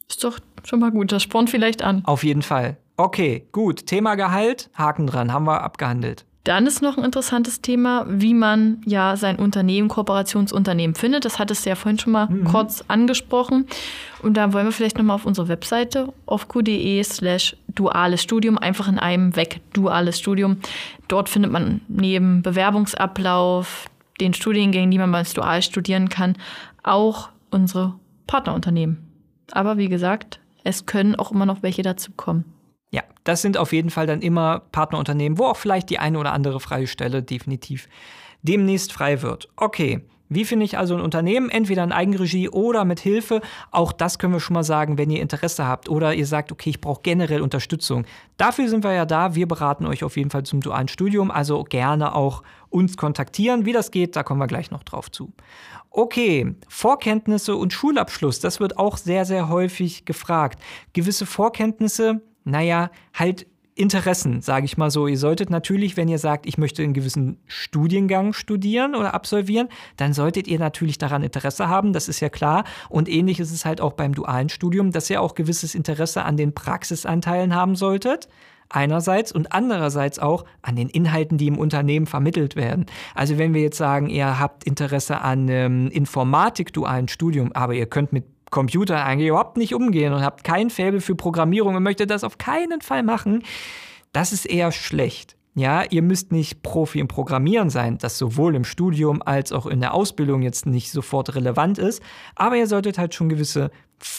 Ist 0.09 0.25
doch 0.25 0.39
schon 0.63 0.81
mal 0.81 0.91
gut. 0.91 1.13
Das 1.13 1.23
spornt 1.23 1.51
vielleicht 1.51 1.83
an. 1.83 2.03
Auf 2.07 2.25
jeden 2.25 2.41
Fall. 2.41 2.79
Okay, 2.97 3.47
gut. 3.53 3.87
Thema 3.87 4.15
Gehalt, 4.15 4.71
Haken 4.73 5.07
dran, 5.07 5.31
haben 5.31 5.47
wir 5.47 5.63
abgehandelt. 5.63 6.25
Dann 6.45 6.67
ist 6.67 6.83
noch 6.83 6.99
ein 6.99 7.05
interessantes 7.05 7.63
Thema, 7.63 8.05
wie 8.07 8.35
man 8.35 8.83
ja 8.85 9.17
sein 9.17 9.37
Unternehmen, 9.37 9.89
Kooperationsunternehmen 9.89 10.95
findet. 10.95 11.25
Das 11.25 11.39
hat 11.39 11.51
es 11.51 11.65
ja 11.65 11.75
vorhin 11.75 11.99
schon 11.99 12.13
mal 12.13 12.27
mhm. 12.27 12.45
kurz 12.45 12.85
angesprochen. 12.87 13.67
Und 14.23 14.37
da 14.37 14.53
wollen 14.53 14.67
wir 14.67 14.73
vielleicht 14.73 14.99
nochmal 14.99 15.17
auf 15.17 15.25
unsere 15.25 15.49
Webseite 15.49 16.13
ofq.de 16.27 17.03
slash 17.03 17.57
duales 17.69 18.23
Studium, 18.23 18.59
einfach 18.59 18.89
in 18.89 18.99
einem 18.99 19.37
weg 19.37 19.61
duales 19.73 20.19
Studium. 20.19 20.59
Dort 21.09 21.31
findet 21.31 21.51
man 21.51 21.81
neben 21.89 22.43
Bewerbungsablauf, 22.43 23.87
den 24.21 24.35
Studiengängen, 24.35 24.91
die 24.91 24.99
man 24.99 25.11
beim 25.11 25.25
Dual 25.35 25.63
studieren 25.63 26.11
kann, 26.11 26.37
auch 26.83 27.31
unsere 27.51 27.95
Partnerunternehmen. 28.27 28.99
Aber 29.53 29.79
wie 29.79 29.89
gesagt, 29.89 30.41
es 30.63 30.85
können 30.85 31.15
auch 31.15 31.33
immer 31.33 31.47
noch 31.47 31.63
welche 31.63 31.83
dazu 31.83 32.13
kommen. 32.17 32.54
Ja, 32.95 33.03
das 33.25 33.43
sind 33.43 33.59
auf 33.59 33.73
jeden 33.73 33.91
Fall 33.91 34.07
dann 34.07 34.23
immer 34.23 34.61
Partnerunternehmen, 34.71 35.37
wo 35.37 35.47
auch 35.47 35.57
vielleicht 35.57 35.91
die 35.91 35.99
eine 35.99 36.17
oder 36.17 36.33
andere 36.33 36.61
freie 36.61 36.87
Stelle 36.87 37.25
definitiv 37.25 37.89
demnächst 38.43 38.93
frei 38.93 39.21
wird. 39.21 39.49
Okay. 39.57 40.05
Wie 40.29 40.45
finde 40.45 40.65
ich 40.65 40.79
also 40.79 40.95
ein 40.95 41.01
Unternehmen? 41.01 41.51
Entweder 41.51 41.83
in 41.85 41.93
Eigenregie 41.93 42.49
oder 42.49 42.85
mit 42.85 43.01
Hilfe. 43.01 43.41
Auch 43.73 43.93
das 43.93 44.19
können 44.19 44.33
wir 44.33 44.41
schon 44.41 44.55
mal 44.55 44.63
sagen, 44.63 44.97
wenn 44.97 45.11
ihr 45.11 45.21
Interesse 45.21 45.67
habt 45.67 45.89
oder 45.89 46.15
ihr 46.15 46.27
sagt, 46.27 46.51
okay, 46.51 46.71
ich 46.71 46.81
brauche 46.81 47.03
generell 47.03 47.43
Unterstützung. 47.43 48.07
Dafür 48.37 48.69
sind 48.69 48.85
wir 48.85 48.93
ja 48.93 49.07
da. 49.07 49.35
Wir 49.35 49.47
beraten 49.47 49.87
euch 49.87 50.03
auf 50.05 50.17
jeden 50.17 50.31
Fall 50.31 50.45
zum 50.45 50.61
dualen 50.61 50.89
Studium. 50.89 51.31
Also 51.31 51.65
gerne 51.65 52.15
auch 52.15 52.43
uns 52.71 52.97
kontaktieren. 52.97 53.67
Wie 53.67 53.73
das 53.73 53.91
geht, 53.91 54.15
da 54.17 54.23
kommen 54.23 54.41
wir 54.41 54.47
gleich 54.47 54.71
noch 54.71 54.85
drauf 54.85 55.11
zu. 55.11 55.33
Okay, 55.91 56.55
Vorkenntnisse 56.69 57.57
und 57.57 57.73
Schulabschluss, 57.73 58.41
das 58.41 58.61
wird 58.61 58.79
auch 58.79 58.97
sehr, 58.97 59.25
sehr 59.25 59.49
häufig 59.49 60.05
gefragt. 60.05 60.61
Gewisse 60.93 61.27
Vorkenntnisse 61.27 62.23
naja, 62.45 62.91
halt 63.13 63.47
Interessen, 63.77 64.41
sage 64.41 64.67
ich 64.67 64.77
mal 64.77 64.91
so. 64.91 65.09
Ihr 65.09 65.19
solltet 65.19 65.51
natürlich, 65.51 65.97
wenn 65.97 66.07
ihr 66.07 66.19
sagt, 66.19 66.47
ich 66.47 66.59
möchte 66.59 66.83
einen 66.83 66.95
gewissen 66.95 67.39
Studiengang 67.47 68.33
studieren 68.33 68.95
oder 68.95 69.15
absolvieren, 69.15 69.69
dann 69.97 70.13
solltet 70.13 70.47
ihr 70.47 70.61
natürlich 70.61 70.97
daran 70.97 71.25
Interesse 71.25 71.69
haben, 71.69 71.93
das 71.93 72.09
ist 72.09 72.21
ja 72.21 72.29
klar. 72.29 72.65
Und 72.89 73.09
ähnlich 73.09 73.41
ist 73.41 73.51
es 73.51 73.65
halt 73.65 73.81
auch 73.81 73.95
beim 73.95 74.15
dualen 74.15 74.49
Studium, 74.49 74.93
dass 74.93 75.11
ihr 75.11 75.21
auch 75.21 75.35
gewisses 75.35 75.75
Interesse 75.75 76.25
an 76.25 76.37
den 76.37 76.55
Praxisanteilen 76.55 77.55
haben 77.55 77.75
solltet. 77.75 78.29
Einerseits 78.71 79.31
und 79.31 79.53
andererseits 79.53 80.19
auch 80.19 80.45
an 80.63 80.77
den 80.77 80.89
Inhalten, 80.89 81.37
die 81.37 81.49
im 81.49 81.59
Unternehmen 81.59 82.07
vermittelt 82.07 82.57
werden. 82.57 82.87
Also 83.15 83.39
wenn 83.39 83.55
wir 83.55 83.61
jetzt 83.61 83.77
sagen, 83.77 84.09
ihr 84.09 84.39
habt 84.39 84.65
Interesse 84.65 85.21
an 85.21 85.49
ähm, 85.49 85.89
Informatik-dualen 85.89 87.09
Studium, 87.09 87.53
aber 87.53 87.75
ihr 87.75 87.87
könnt 87.87 88.13
mit 88.13 88.25
Computer 88.55 89.05
eigentlich 89.05 89.31
überhaupt 89.31 89.57
nicht 89.57 89.75
umgehen 89.75 90.13
und 90.13 90.23
habt 90.23 90.45
kein 90.45 90.71
Faible 90.71 91.01
für 91.01 91.17
Programmierung 91.17 91.75
und 91.75 91.83
möchtet 91.83 92.09
das 92.11 92.23
auf 92.23 92.39
keinen 92.39 92.81
Fall 92.83 93.03
machen, 93.03 93.43
das 94.13 94.33
ist 94.33 94.47
eher 94.47 94.71
schlecht. 94.71 95.37
Ja, 95.57 95.83
ihr 95.91 96.03
müsst 96.03 96.31
nicht 96.31 96.63
Profi 96.63 97.01
im 97.01 97.09
Programmieren 97.09 97.69
sein, 97.69 97.99
das 97.99 98.17
sowohl 98.17 98.55
im 98.55 98.65
Studium 98.65 99.23
als 99.23 99.51
auch 99.51 99.67
in 99.67 99.81
der 99.81 99.93
Ausbildung 99.93 100.43
jetzt 100.43 100.67
nicht 100.67 100.93
sofort 100.93 101.35
relevant 101.35 101.79
ist, 101.79 102.01
aber 102.37 102.57
ihr 102.57 102.69
solltet 102.69 102.97
halt 102.97 103.13
schon 103.13 103.29
gewisse 103.29 103.73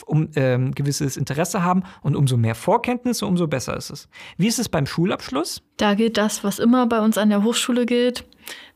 um, 0.06 0.30
ähm, 0.36 0.74
gewisses 0.74 1.18
Interesse 1.18 1.64
haben 1.64 1.84
und 2.02 2.16
umso 2.16 2.38
mehr 2.38 2.56
Vorkenntnisse, 2.56 3.26
umso 3.26 3.48
besser 3.48 3.76
ist 3.78 3.90
es. 3.90 4.08
Wie 4.38 4.48
ist 4.48 4.60
es 4.60 4.70
beim 4.70 4.86
Schulabschluss? 4.86 5.62
Da 5.78 5.94
gilt 5.94 6.18
das, 6.18 6.44
was 6.44 6.60
immer 6.60 6.88
bei 6.88 7.02
uns 7.02 7.18
an 7.18 7.30
der 7.30 7.44
Hochschule 7.44 7.86
gilt. 7.86 8.26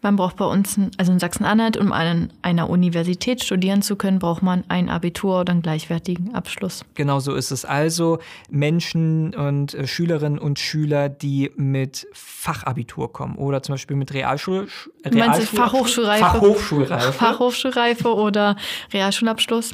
Man 0.01 0.15
braucht 0.15 0.37
bei 0.37 0.45
uns, 0.45 0.79
also 0.97 1.11
in 1.11 1.19
Sachsen-Anhalt, 1.19 1.77
um 1.77 1.91
an 1.91 2.31
einer 2.41 2.69
Universität 2.69 3.43
studieren 3.43 3.81
zu 3.81 3.97
können, 3.97 4.19
braucht 4.19 4.41
man 4.41 4.63
ein 4.69 4.89
Abitur 4.89 5.41
oder 5.41 5.51
einen 5.51 5.61
gleichwertigen 5.61 6.33
Abschluss. 6.33 6.85
Genau 6.95 7.19
so 7.19 7.35
ist 7.35 7.51
es. 7.51 7.65
Also 7.65 8.19
Menschen 8.49 9.35
und 9.35 9.73
äh, 9.73 9.87
Schülerinnen 9.87 10.39
und 10.39 10.57
Schüler, 10.57 11.09
die 11.09 11.51
mit 11.55 12.07
Fachabitur 12.13 13.11
kommen 13.11 13.35
oder 13.35 13.61
zum 13.61 13.73
Beispiel 13.73 13.97
mit 13.97 14.13
Realschul 14.13 14.69
Realschul 15.05 15.45
Fachhochschulreife? 15.45 16.23
Fachhochschulreife. 16.23 17.13
Fachhochschulreife 17.13 18.13
oder 18.13 18.55
Realschulabschluss. 18.93 19.71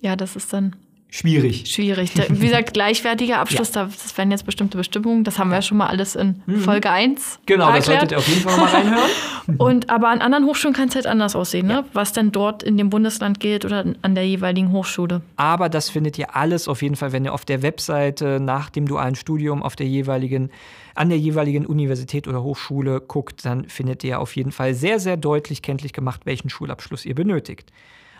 Ja, 0.00 0.16
das 0.16 0.36
ist 0.36 0.52
dann 0.52 0.76
schwierig. 1.08 1.66
Schwierig. 1.66 2.12
Wie 2.28 2.46
gesagt, 2.46 2.72
gleichwertiger 2.74 3.38
Abschluss, 3.38 3.74
ja. 3.74 3.84
das 3.84 4.16
wären 4.18 4.30
jetzt 4.30 4.44
bestimmte 4.44 4.76
Bestimmungen. 4.76 5.24
Das 5.24 5.38
haben 5.38 5.50
wir 5.50 5.56
ja 5.56 5.62
schon 5.62 5.78
mal 5.78 5.86
alles 5.86 6.14
in 6.14 6.42
mhm. 6.46 6.60
Folge 6.60 6.90
1. 6.90 7.40
Genau, 7.46 7.72
das 7.72 7.86
solltet 7.86 8.12
ihr 8.12 8.18
auf 8.18 8.28
jeden 8.28 8.42
Fall 8.42 8.56
mal 8.56 8.68
reinhören. 8.68 9.10
Und 9.58 9.90
aber 9.90 10.08
an 10.08 10.20
anderen 10.20 10.44
Hochschulen 10.46 10.74
kann 10.74 10.88
es 10.88 10.94
halt 10.94 11.06
anders 11.06 11.36
aussehen, 11.36 11.66
ne? 11.66 11.72
ja. 11.72 11.80
ne? 11.82 11.88
was 11.92 12.12
denn 12.12 12.32
dort 12.32 12.62
in 12.62 12.76
dem 12.76 12.90
Bundesland 12.90 13.40
gilt 13.40 13.64
oder 13.64 13.84
an 14.02 14.14
der 14.14 14.26
jeweiligen 14.26 14.72
Hochschule. 14.72 15.22
Aber 15.36 15.68
das 15.68 15.88
findet 15.88 16.18
ihr 16.18 16.34
alles 16.34 16.68
auf 16.68 16.82
jeden 16.82 16.96
Fall, 16.96 17.12
wenn 17.12 17.24
ihr 17.24 17.32
auf 17.32 17.44
der 17.44 17.62
Webseite 17.62 18.40
nach 18.40 18.70
dem 18.70 18.86
dualen 18.86 19.14
Studium 19.14 19.62
auf 19.62 19.76
der 19.76 19.86
jeweiligen 19.86 20.50
an 20.96 21.10
der 21.10 21.18
jeweiligen 21.18 21.66
Universität 21.66 22.26
oder 22.26 22.42
Hochschule 22.42 23.02
guckt, 23.02 23.44
dann 23.44 23.68
findet 23.68 24.02
ihr 24.02 24.18
auf 24.18 24.34
jeden 24.34 24.50
Fall 24.50 24.74
sehr, 24.74 24.98
sehr 24.98 25.18
deutlich 25.18 25.60
kenntlich 25.60 25.92
gemacht, 25.92 26.22
welchen 26.24 26.48
Schulabschluss 26.48 27.04
ihr 27.04 27.14
benötigt. 27.14 27.70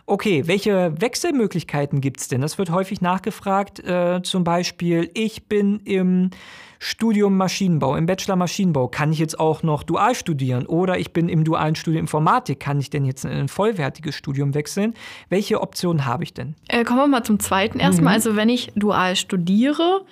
Okay, 0.08 0.46
welche 0.46 0.94
Wechselmöglichkeiten 1.00 2.00
gibt 2.00 2.20
es 2.20 2.28
denn? 2.28 2.40
Das 2.40 2.58
wird 2.58 2.70
häufig 2.70 3.00
nachgefragt. 3.00 3.80
Äh, 3.80 4.22
zum 4.22 4.44
Beispiel, 4.44 5.10
ich 5.14 5.46
bin 5.46 5.80
im 5.80 6.30
Studium 6.78 7.36
Maschinenbau, 7.36 7.96
im 7.96 8.06
Bachelor 8.06 8.36
Maschinenbau. 8.36 8.86
Kann 8.86 9.10
ich 9.10 9.18
jetzt 9.18 9.40
auch 9.40 9.64
noch 9.64 9.82
dual 9.82 10.14
studieren? 10.14 10.66
Oder 10.66 10.98
ich 10.98 11.12
bin 11.12 11.28
im 11.28 11.42
dualen 11.42 11.74
Studium 11.74 12.02
Informatik. 12.02 12.60
Kann 12.60 12.78
ich 12.78 12.88
denn 12.88 13.04
jetzt 13.04 13.24
in 13.24 13.32
ein 13.32 13.48
vollwertiges 13.48 14.14
Studium 14.14 14.54
wechseln? 14.54 14.94
Welche 15.28 15.60
Optionen 15.60 16.04
habe 16.04 16.22
ich 16.22 16.32
denn? 16.32 16.54
Äh, 16.68 16.84
kommen 16.84 17.00
wir 17.00 17.08
mal 17.08 17.24
zum 17.24 17.40
zweiten 17.40 17.80
erstmal. 17.80 18.12
Mhm. 18.12 18.16
Also, 18.16 18.36
wenn 18.36 18.48
ich 18.48 18.70
dual 18.76 19.16
studiere, 19.16 20.04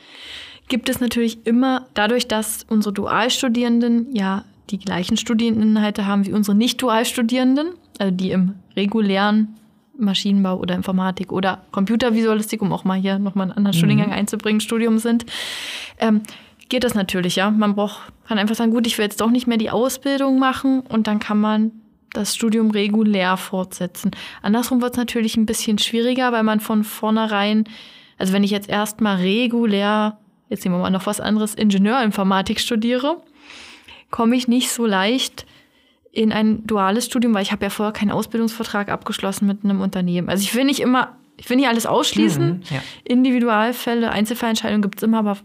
gibt 0.69 0.89
es 0.89 1.01
natürlich 1.01 1.47
immer, 1.47 1.87
dadurch, 1.95 2.27
dass 2.27 2.65
unsere 2.69 2.93
Dualstudierenden 2.93 4.13
ja 4.13 4.45
die 4.71 4.79
gleichen 4.79 5.17
Studieninhalte 5.17 6.07
haben 6.07 6.27
wie 6.27 6.33
unsere 6.33 6.57
Nicht-Dualstudierenden, 6.57 7.75
also 7.99 8.13
die 8.13 8.33
im 8.33 8.55
regulären 8.75 9.57
Maschinenbau 9.99 10.57
oder 10.57 10.75
Informatik 10.75 11.33
oder 11.33 11.65
Computervisualistik, 11.71 12.63
um 12.63 12.73
auch 12.73 12.85
mal 12.85 12.99
hier 12.99 13.19
nochmal 13.19 13.45
einen 13.45 13.57
anderen 13.57 13.77
mhm. 13.77 13.79
Studiengang 13.79 14.13
einzubringen, 14.13 14.61
Studium 14.61 14.99
sind, 14.99 15.27
ähm, 15.99 16.23
geht 16.69 16.85
das 16.85 16.95
natürlich, 16.95 17.37
ja. 17.37 17.51
Man 17.51 17.75
braucht, 17.75 18.13
kann 18.27 18.39
einfach 18.39 18.55
sagen, 18.55 18.73
gut, 18.73 18.87
ich 18.87 18.99
will 18.99 19.05
jetzt 19.05 19.21
doch 19.21 19.31
nicht 19.31 19.47
mehr 19.47 19.59
die 19.59 19.71
Ausbildung 19.71 20.39
machen 20.39 20.81
und 20.81 21.07
dann 21.07 21.19
kann 21.19 21.41
man 21.41 21.73
das 22.13 22.35
Studium 22.35 22.71
regulär 22.71 23.37
fortsetzen. 23.37 24.13
Andersrum 24.41 24.81
wird 24.81 24.93
es 24.93 24.99
natürlich 24.99 25.37
ein 25.37 25.47
bisschen 25.47 25.79
schwieriger, 25.79 26.33
weil 26.33 26.45
man 26.45 26.61
von 26.61 26.85
vornherein, 26.85 27.65
also 28.19 28.33
wenn 28.33 28.45
ich 28.45 28.51
jetzt 28.51 28.69
erstmal 28.69 29.17
regulär, 29.17 30.19
jetzt 30.49 30.65
nehmen 30.65 30.77
wir 30.77 30.83
mal 30.83 30.91
noch 30.91 31.07
was 31.07 31.21
anderes, 31.21 31.55
Ingenieurinformatik 31.55 32.61
studiere, 32.61 33.21
komme 34.11 34.37
ich 34.37 34.49
nicht 34.49 34.71
so 34.71 34.87
leicht 34.87 35.45
in 36.15 36.33
ein 36.33 36.65
duales 36.65 37.07
Studium, 37.07 37.35
weil 37.35 37.43
ich 37.43 37.51
habe 37.51 37.65
ja 37.65 37.71
vorher 37.71 37.93
keinen 37.93 38.13
Ausbildungsvertrag 38.13 38.89
abgeschlossen 38.89 39.47
mit 39.47 39.65
einem 39.65 39.81
Unternehmen. 39.81 40.29
Also 40.29 40.45
ich 40.45 40.55
will 40.55 40.65
nicht 40.65 40.81
immer, 40.81 41.17
ich 41.37 41.51
will 41.51 41.57
nicht 41.57 41.69
alles 41.69 41.87
ausschließen. 41.87 42.49
Mhm, 42.49 42.63
ja. 42.71 42.83
Individualfälle, 43.03 44.11
Einzelfallentscheidungen 44.11 44.83
gibt 44.83 44.99
es 44.99 45.03
immer, 45.03 45.19
aber 45.19 45.39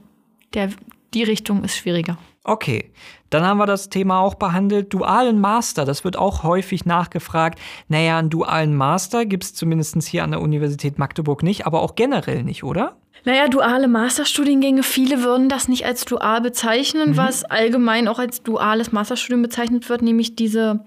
der, 0.54 0.70
die 1.16 1.24
Richtung 1.24 1.64
ist 1.64 1.76
schwieriger. 1.76 2.18
Okay, 2.50 2.92
dann 3.30 3.46
haben 3.46 3.60
wir 3.60 3.68
das 3.68 3.90
Thema 3.90 4.22
auch 4.22 4.34
behandelt. 4.34 4.92
Dualen 4.92 5.40
Master, 5.40 5.86
das 5.86 6.04
wird 6.04 6.18
auch 6.18 6.42
häufig 6.42 6.84
nachgefragt. 6.84 7.60
Naja, 7.90 8.18
einen 8.18 8.32
dualen 8.32 8.76
Master 8.76 9.28
gibt 9.28 9.44
es 9.44 9.54
zumindest 9.54 10.02
hier 10.08 10.24
an 10.24 10.32
der 10.32 10.42
Universität 10.42 10.98
Magdeburg 10.98 11.44
nicht, 11.44 11.68
aber 11.68 11.84
auch 11.84 11.94
generell 11.94 12.42
nicht, 12.42 12.64
oder? 12.64 12.98
Naja, 13.24 13.50
duale 13.50 13.88
Masterstudiengänge, 13.88 14.82
viele 14.82 15.22
würden 15.22 15.48
das 15.48 15.68
nicht 15.68 15.86
als 15.86 16.06
dual 16.06 16.42
bezeichnen, 16.42 17.12
mhm. 17.12 17.18
was 17.18 17.44
allgemein 17.44 18.08
auch 18.08 18.18
als 18.18 18.42
duales 18.42 18.92
Masterstudium 18.92 19.44
bezeichnet 19.44 19.88
wird, 19.88 20.02
nämlich 20.02 20.36
diese, 20.36 20.84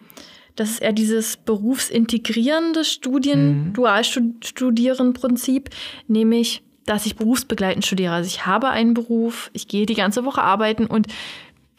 das 0.56 0.70
ist 0.70 0.82
eher 0.82 0.92
dieses 0.92 1.36
berufsintegrierende 1.36 2.82
Studien, 2.82 3.68
mhm. 3.68 3.72
Dualstudieren-Prinzip, 3.74 5.70
nämlich 6.08 6.64
dass 6.86 7.06
ich 7.06 7.16
berufsbegleitend 7.16 7.86
studiere. 7.86 8.12
Also 8.12 8.26
ich 8.26 8.46
habe 8.46 8.68
einen 8.68 8.94
Beruf, 8.94 9.50
ich 9.52 9.68
gehe 9.68 9.86
die 9.86 9.94
ganze 9.94 10.24
Woche 10.24 10.42
arbeiten 10.42 10.86
und 10.86 11.06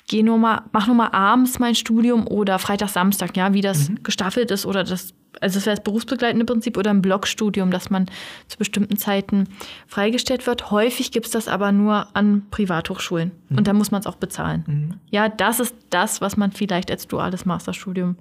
gehe 0.07 0.23
nur 0.23 0.37
mal, 0.37 0.63
mache 0.71 0.87
nur 0.87 0.95
mal 0.95 1.09
abends 1.09 1.59
mein 1.59 1.75
Studium 1.75 2.27
oder 2.27 2.59
Freitag, 2.59 2.89
Samstag, 2.89 3.35
ja, 3.37 3.53
wie 3.53 3.61
das 3.61 3.89
mhm. 3.89 4.03
gestaffelt 4.03 4.51
ist 4.51 4.65
oder 4.65 4.83
das, 4.83 5.13
also 5.39 5.57
das 5.57 5.65
wäre 5.65 5.75
das 5.75 5.83
berufsbegleitende 5.83 6.45
Prinzip 6.45 6.77
oder 6.77 6.89
ein 6.89 7.01
Blockstudium, 7.01 7.71
dass 7.71 7.89
man 7.89 8.07
zu 8.47 8.57
bestimmten 8.57 8.97
Zeiten 8.97 9.47
freigestellt 9.87 10.45
wird. 10.45 10.71
Häufig 10.71 11.11
gibt 11.11 11.27
es 11.27 11.31
das 11.31 11.47
aber 11.47 11.71
nur 11.71 12.07
an 12.15 12.43
Privathochschulen 12.51 13.31
mhm. 13.49 13.57
und 13.57 13.67
da 13.67 13.73
muss 13.73 13.91
man 13.91 14.01
es 14.01 14.07
auch 14.07 14.15
bezahlen. 14.15 14.63
Mhm. 14.67 14.93
Ja, 15.09 15.29
das 15.29 15.59
ist 15.59 15.75
das, 15.89 16.21
was 16.21 16.37
man 16.37 16.51
vielleicht 16.51 16.91
als 16.91 17.07
duales 17.07 17.45
Masterstudium 17.45 18.17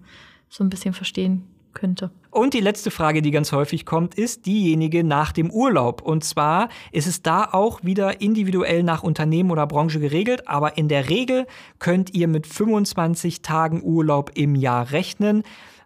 so 0.48 0.62
ein 0.62 0.70
bisschen 0.70 0.94
verstehen 0.94 1.44
könnte. 1.74 2.10
Und 2.32 2.54
die 2.54 2.60
letzte 2.60 2.90
Frage, 2.90 3.20
die 3.20 3.30
ganz 3.30 3.52
häufig 3.52 3.84
kommt, 3.84 4.14
ist 4.14 4.46
diejenige 4.46 5.04
nach 5.04 5.32
dem 5.32 5.50
Urlaub. 5.50 6.00
Und 6.00 6.24
zwar 6.24 6.70
ist 6.90 7.06
es 7.06 7.20
da 7.20 7.46
auch 7.52 7.84
wieder 7.84 8.22
individuell 8.22 8.82
nach 8.82 9.02
Unternehmen 9.02 9.50
oder 9.50 9.66
Branche 9.66 10.00
geregelt, 10.00 10.48
aber 10.48 10.78
in 10.78 10.88
der 10.88 11.10
Regel 11.10 11.46
könnt 11.78 12.14
ihr 12.14 12.28
mit 12.28 12.46
25 12.46 13.42
Tagen 13.42 13.82
Urlaub 13.84 14.30
im 14.34 14.54
Jahr 14.54 14.92
rechnen. 14.92 15.42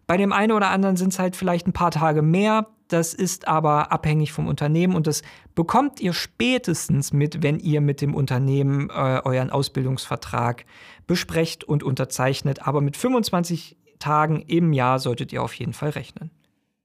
Bei 0.07 0.17
dem 0.17 0.33
einen 0.33 0.53
oder 0.53 0.71
anderen 0.71 0.97
sind 0.97 1.13
es 1.13 1.19
halt 1.19 1.35
vielleicht 1.35 1.67
ein 1.67 1.73
paar 1.73 1.91
Tage 1.91 2.23
mehr. 2.23 2.69
Das 2.87 3.13
ist 3.13 3.49
aber 3.49 3.91
abhängig 3.91 4.31
vom 4.31 4.47
Unternehmen 4.47 4.95
und 4.95 5.09
das 5.09 5.23
bekommt 5.57 5.99
ihr 5.99 6.13
spätestens 6.13 7.13
mit, 7.13 7.43
wenn 7.43 7.59
ihr 7.59 7.81
mit 7.81 8.01
dem 8.01 8.15
Unternehmen 8.15 8.89
äh, 8.91 9.21
euren 9.25 9.51
Ausbildungsvertrag 9.51 10.65
besprecht 11.09 11.65
und 11.65 11.83
unterzeichnet. 11.83 12.69
Aber 12.69 12.81
mit 12.81 12.97
25 12.97 13.77
Tagen 13.99 14.43
im 14.43 14.73
Jahr 14.73 15.01
solltet 15.01 15.33
ihr 15.33 15.43
auf 15.43 15.55
jeden 15.55 15.73
Fall 15.73 15.91
rechnen. 15.91 16.31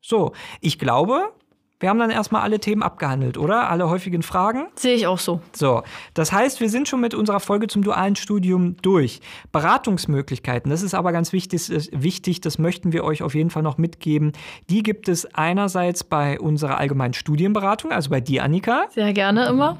So, 0.02 0.34
ich 0.62 0.80
glaube, 0.80 1.32
wir 1.82 1.90
haben 1.90 1.98
dann 1.98 2.12
erstmal 2.12 2.44
alle 2.44 2.60
Themen 2.60 2.84
abgehandelt, 2.84 3.40
oder? 3.40 3.70
Alle 3.70 3.90
häufigen 3.90 4.22
Fragen? 4.22 4.68
Sehe 4.76 4.94
ich 4.94 5.08
auch 5.08 5.18
so. 5.18 5.42
So, 5.52 5.82
das 6.14 6.32
heißt, 6.32 6.62
wir 6.62 6.70
sind 6.70 6.88
schon 6.88 7.02
mit 7.02 7.16
unserer 7.16 7.40
Folge 7.40 7.66
zum 7.66 7.84
dualen 7.84 8.16
Studium 8.16 8.78
durch. 8.84 9.20
Beratungsmöglichkeiten, 9.52 10.70
das 10.70 10.84
ist 10.84 10.94
aber 10.94 11.12
ganz 11.12 11.34
wichtig, 11.34 11.70
wichtig, 11.92 12.40
das 12.40 12.60
möchten 12.60 12.94
wir 12.94 13.04
euch 13.04 13.24
auf 13.24 13.34
jeden 13.34 13.50
Fall 13.50 13.64
noch 13.64 13.80
mitgeben. 13.80 14.32
Die 14.70 14.84
gibt 14.84 15.10
es 15.10 15.26
einerseits 15.34 16.04
bei 16.04 16.40
unserer 16.40 16.78
allgemeinen 16.78 17.14
Studienberatung, 17.14 17.92
also 17.92 18.12
bei 18.12 18.22
dir, 18.22 18.44
Annika. 18.44 18.86
Sehr 18.90 19.12
gerne 19.14 19.48
immer. 19.48 19.80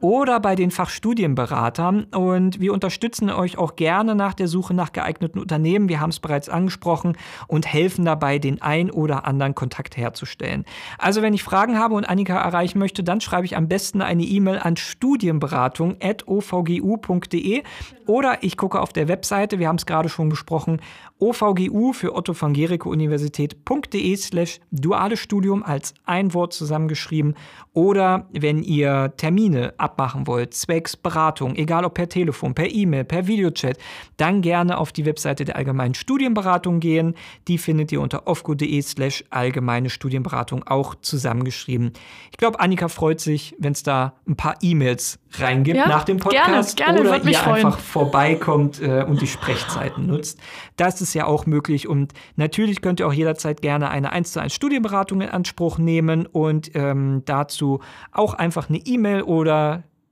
Oder 0.00 0.40
bei 0.40 0.54
den 0.54 0.70
Fachstudienberatern. 0.70 2.04
Und 2.04 2.60
wir 2.60 2.72
unterstützen 2.72 3.30
euch 3.30 3.58
auch 3.58 3.76
gerne 3.76 4.14
nach 4.14 4.34
der 4.34 4.48
Suche 4.48 4.74
nach 4.74 4.92
geeigneten 4.92 5.38
Unternehmen. 5.38 5.88
Wir 5.88 6.00
haben 6.00 6.10
es 6.10 6.20
bereits 6.20 6.48
angesprochen 6.48 7.16
und 7.48 7.66
helfen 7.66 8.04
dabei, 8.04 8.38
den 8.38 8.62
ein 8.62 8.90
oder 8.90 9.26
anderen 9.26 9.54
Kontakt 9.54 9.96
herzustellen. 9.96 10.64
Also 10.98 11.22
wenn 11.22 11.34
ich 11.34 11.42
Fragen 11.42 11.78
habe 11.78 11.94
und 11.94 12.04
Annika 12.04 12.40
erreichen 12.40 12.78
möchte, 12.78 13.04
dann 13.04 13.20
schreibe 13.20 13.46
ich 13.46 13.56
am 13.56 13.68
besten 13.68 14.02
eine 14.02 14.24
E-Mail 14.24 14.58
an 14.58 14.76
studienberatung.ovgu.de 14.76 17.62
oder 18.06 18.38
ich 18.42 18.56
gucke 18.56 18.80
auf 18.80 18.92
der 18.92 19.08
Webseite, 19.08 19.58
wir 19.58 19.68
haben 19.68 19.76
es 19.76 19.86
gerade 19.86 20.08
schon 20.08 20.28
besprochen, 20.28 20.80
ovgu 21.18 21.92
für 21.92 22.14
Otto 22.14 22.34
von 22.34 22.52
Gericke 22.52 22.88
Universität.de 22.88 24.16
slash 24.16 24.60
duales 24.72 25.20
Studium 25.20 25.62
als 25.62 25.94
ein 26.04 26.34
Wort 26.34 26.52
zusammengeschrieben 26.52 27.36
oder 27.72 28.28
wenn 28.32 28.62
ihr 28.62 29.12
Termine 29.16 29.71
abmachen 29.78 30.26
wollt, 30.26 30.54
zwecks 30.54 30.96
Beratung, 30.96 31.56
egal 31.56 31.84
ob 31.84 31.94
per 31.94 32.08
Telefon, 32.08 32.54
per 32.54 32.70
E-Mail, 32.70 33.04
per 33.04 33.26
Videochat, 33.26 33.78
dann 34.16 34.42
gerne 34.42 34.78
auf 34.78 34.92
die 34.92 35.06
Webseite 35.06 35.44
der 35.44 35.56
Allgemeinen 35.56 35.94
Studienberatung 35.94 36.80
gehen. 36.80 37.14
Die 37.48 37.58
findet 37.58 37.92
ihr 37.92 38.00
unter 38.00 38.26
ofgo.de 38.26 38.80
slash 38.82 39.24
allgemeine 39.30 39.90
Studienberatung 39.90 40.64
auch 40.64 40.94
zusammengeschrieben. 40.94 41.92
Ich 42.30 42.36
glaube, 42.36 42.60
Annika 42.60 42.88
freut 42.88 43.20
sich, 43.20 43.54
wenn 43.58 43.72
es 43.72 43.82
da 43.82 44.14
ein 44.26 44.36
paar 44.36 44.56
E-Mails 44.60 45.18
reingibt 45.38 45.76
ja, 45.76 45.88
nach 45.88 46.04
dem 46.04 46.18
Podcast 46.18 46.76
gerne, 46.76 47.02
gerne, 47.02 47.16
oder 47.18 47.28
ihr 47.28 47.38
freuen. 47.38 47.66
einfach 47.66 47.78
vorbeikommt 47.78 48.80
äh, 48.80 49.04
und 49.04 49.20
die 49.20 49.26
Sprechzeiten 49.26 50.06
nutzt. 50.06 50.38
Das 50.76 51.00
ist 51.00 51.14
ja 51.14 51.26
auch 51.26 51.46
möglich 51.46 51.88
und 51.88 52.12
natürlich 52.36 52.82
könnt 52.82 53.00
ihr 53.00 53.06
auch 53.06 53.12
jederzeit 53.12 53.62
gerne 53.62 53.90
eine 53.90 54.12
1 54.12 54.32
zu 54.32 54.40
1 54.40 54.52
Studienberatung 54.52 55.20
in 55.20 55.28
Anspruch 55.28 55.78
nehmen 55.78 56.26
und 56.26 56.72
ähm, 56.74 57.22
dazu 57.24 57.80
auch 58.10 58.34
einfach 58.34 58.68
eine 58.68 58.78
E-Mail 58.78 59.22
oder 59.22 59.61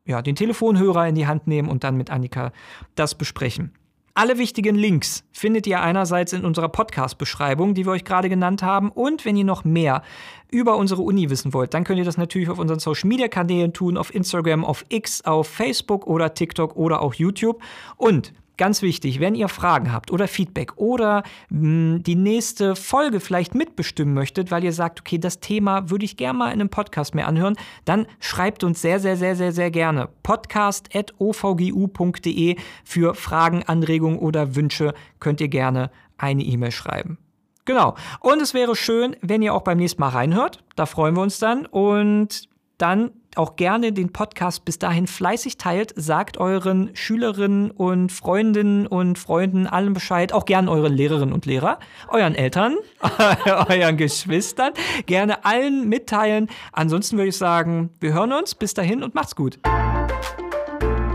ja, 0.06 0.22
den 0.22 0.36
Telefonhörer 0.36 1.08
in 1.08 1.14
die 1.14 1.26
Hand 1.26 1.46
nehmen 1.46 1.68
und 1.68 1.84
dann 1.84 1.96
mit 1.96 2.10
Annika 2.10 2.52
das 2.94 3.14
besprechen. 3.14 3.72
Alle 4.14 4.38
wichtigen 4.38 4.74
Links 4.74 5.24
findet 5.32 5.66
ihr 5.68 5.80
einerseits 5.80 6.32
in 6.32 6.44
unserer 6.44 6.68
Podcast-Beschreibung, 6.68 7.74
die 7.74 7.86
wir 7.86 7.92
euch 7.92 8.04
gerade 8.04 8.28
genannt 8.28 8.62
haben. 8.62 8.90
Und 8.90 9.24
wenn 9.24 9.36
ihr 9.36 9.44
noch 9.44 9.64
mehr 9.64 10.02
über 10.50 10.76
unsere 10.76 11.02
Uni 11.02 11.30
wissen 11.30 11.54
wollt, 11.54 11.74
dann 11.74 11.84
könnt 11.84 12.00
ihr 12.00 12.04
das 12.04 12.18
natürlich 12.18 12.50
auf 12.50 12.58
unseren 12.58 12.80
Social-Media-Kanälen 12.80 13.72
tun, 13.72 13.96
auf 13.96 14.12
Instagram, 14.12 14.64
auf 14.64 14.84
X, 14.88 15.22
auf 15.24 15.46
Facebook 15.46 16.06
oder 16.08 16.34
TikTok 16.34 16.74
oder 16.76 17.02
auch 17.02 17.14
YouTube. 17.14 17.62
Und 17.96 18.32
Ganz 18.60 18.82
wichtig, 18.82 19.18
wenn 19.20 19.34
ihr 19.34 19.48
Fragen 19.48 19.90
habt 19.90 20.12
oder 20.12 20.28
Feedback 20.28 20.76
oder 20.76 21.22
mh, 21.48 21.94
hm, 21.94 22.02
die 22.02 22.14
nächste 22.14 22.76
Folge 22.76 23.20
vielleicht 23.20 23.54
mitbestimmen 23.54 24.12
möchtet, 24.12 24.50
weil 24.50 24.62
ihr 24.62 24.74
sagt, 24.74 25.00
okay, 25.00 25.16
das 25.16 25.40
Thema 25.40 25.88
würde 25.88 26.04
ich 26.04 26.18
gerne 26.18 26.38
mal 26.38 26.48
in 26.48 26.60
einem 26.60 26.68
Podcast 26.68 27.14
mehr 27.14 27.26
anhören, 27.26 27.56
dann 27.86 28.06
schreibt 28.18 28.62
uns 28.62 28.82
sehr, 28.82 29.00
sehr, 29.00 29.16
sehr, 29.16 29.34
sehr, 29.34 29.52
sehr 29.52 29.70
gerne. 29.70 30.10
podcast.ovgu.de 30.22 32.56
für 32.84 33.14
Fragen, 33.14 33.62
Anregungen 33.62 34.18
oder 34.18 34.54
Wünsche 34.54 34.92
könnt 35.20 35.40
ihr 35.40 35.48
gerne 35.48 35.90
eine 36.18 36.42
E-Mail 36.42 36.70
schreiben. 36.70 37.16
Genau. 37.64 37.94
Und 38.20 38.42
es 38.42 38.52
wäre 38.52 38.76
schön, 38.76 39.16
wenn 39.22 39.40
ihr 39.40 39.54
auch 39.54 39.62
beim 39.62 39.78
nächsten 39.78 40.02
Mal 40.02 40.10
reinhört. 40.10 40.62
Da 40.76 40.84
freuen 40.84 41.16
wir 41.16 41.22
uns 41.22 41.38
dann. 41.38 41.64
Und 41.64 42.50
dann 42.76 43.12
auch 43.36 43.56
gerne 43.56 43.92
den 43.92 44.12
Podcast 44.12 44.64
bis 44.64 44.78
dahin 44.78 45.06
fleißig 45.06 45.56
teilt, 45.56 45.92
sagt 45.96 46.38
euren 46.38 46.90
Schülerinnen 46.94 47.70
und 47.70 48.10
Freundinnen 48.10 48.86
und 48.86 49.18
Freunden 49.18 49.66
allen 49.66 49.92
Bescheid, 49.92 50.32
auch 50.32 50.44
gerne 50.44 50.70
euren 50.70 50.92
Lehrerinnen 50.92 51.32
und 51.32 51.46
Lehrer, 51.46 51.78
euren 52.08 52.34
Eltern, 52.34 52.76
euren 53.68 53.96
Geschwistern, 53.96 54.72
gerne 55.06 55.44
allen 55.44 55.88
mitteilen. 55.88 56.48
Ansonsten 56.72 57.16
würde 57.16 57.28
ich 57.28 57.36
sagen, 57.36 57.90
wir 58.00 58.12
hören 58.12 58.32
uns, 58.32 58.54
bis 58.54 58.74
dahin 58.74 59.02
und 59.02 59.14
macht's 59.14 59.36
gut. 59.36 59.58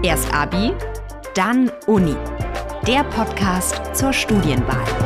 Erst 0.03 0.33
Abi, 0.33 0.71
dann 1.33 1.71
Uni. 1.87 2.15
Der 2.85 3.03
Podcast 3.05 3.95
zur 3.95 4.13
Studienwahl. 4.13 5.04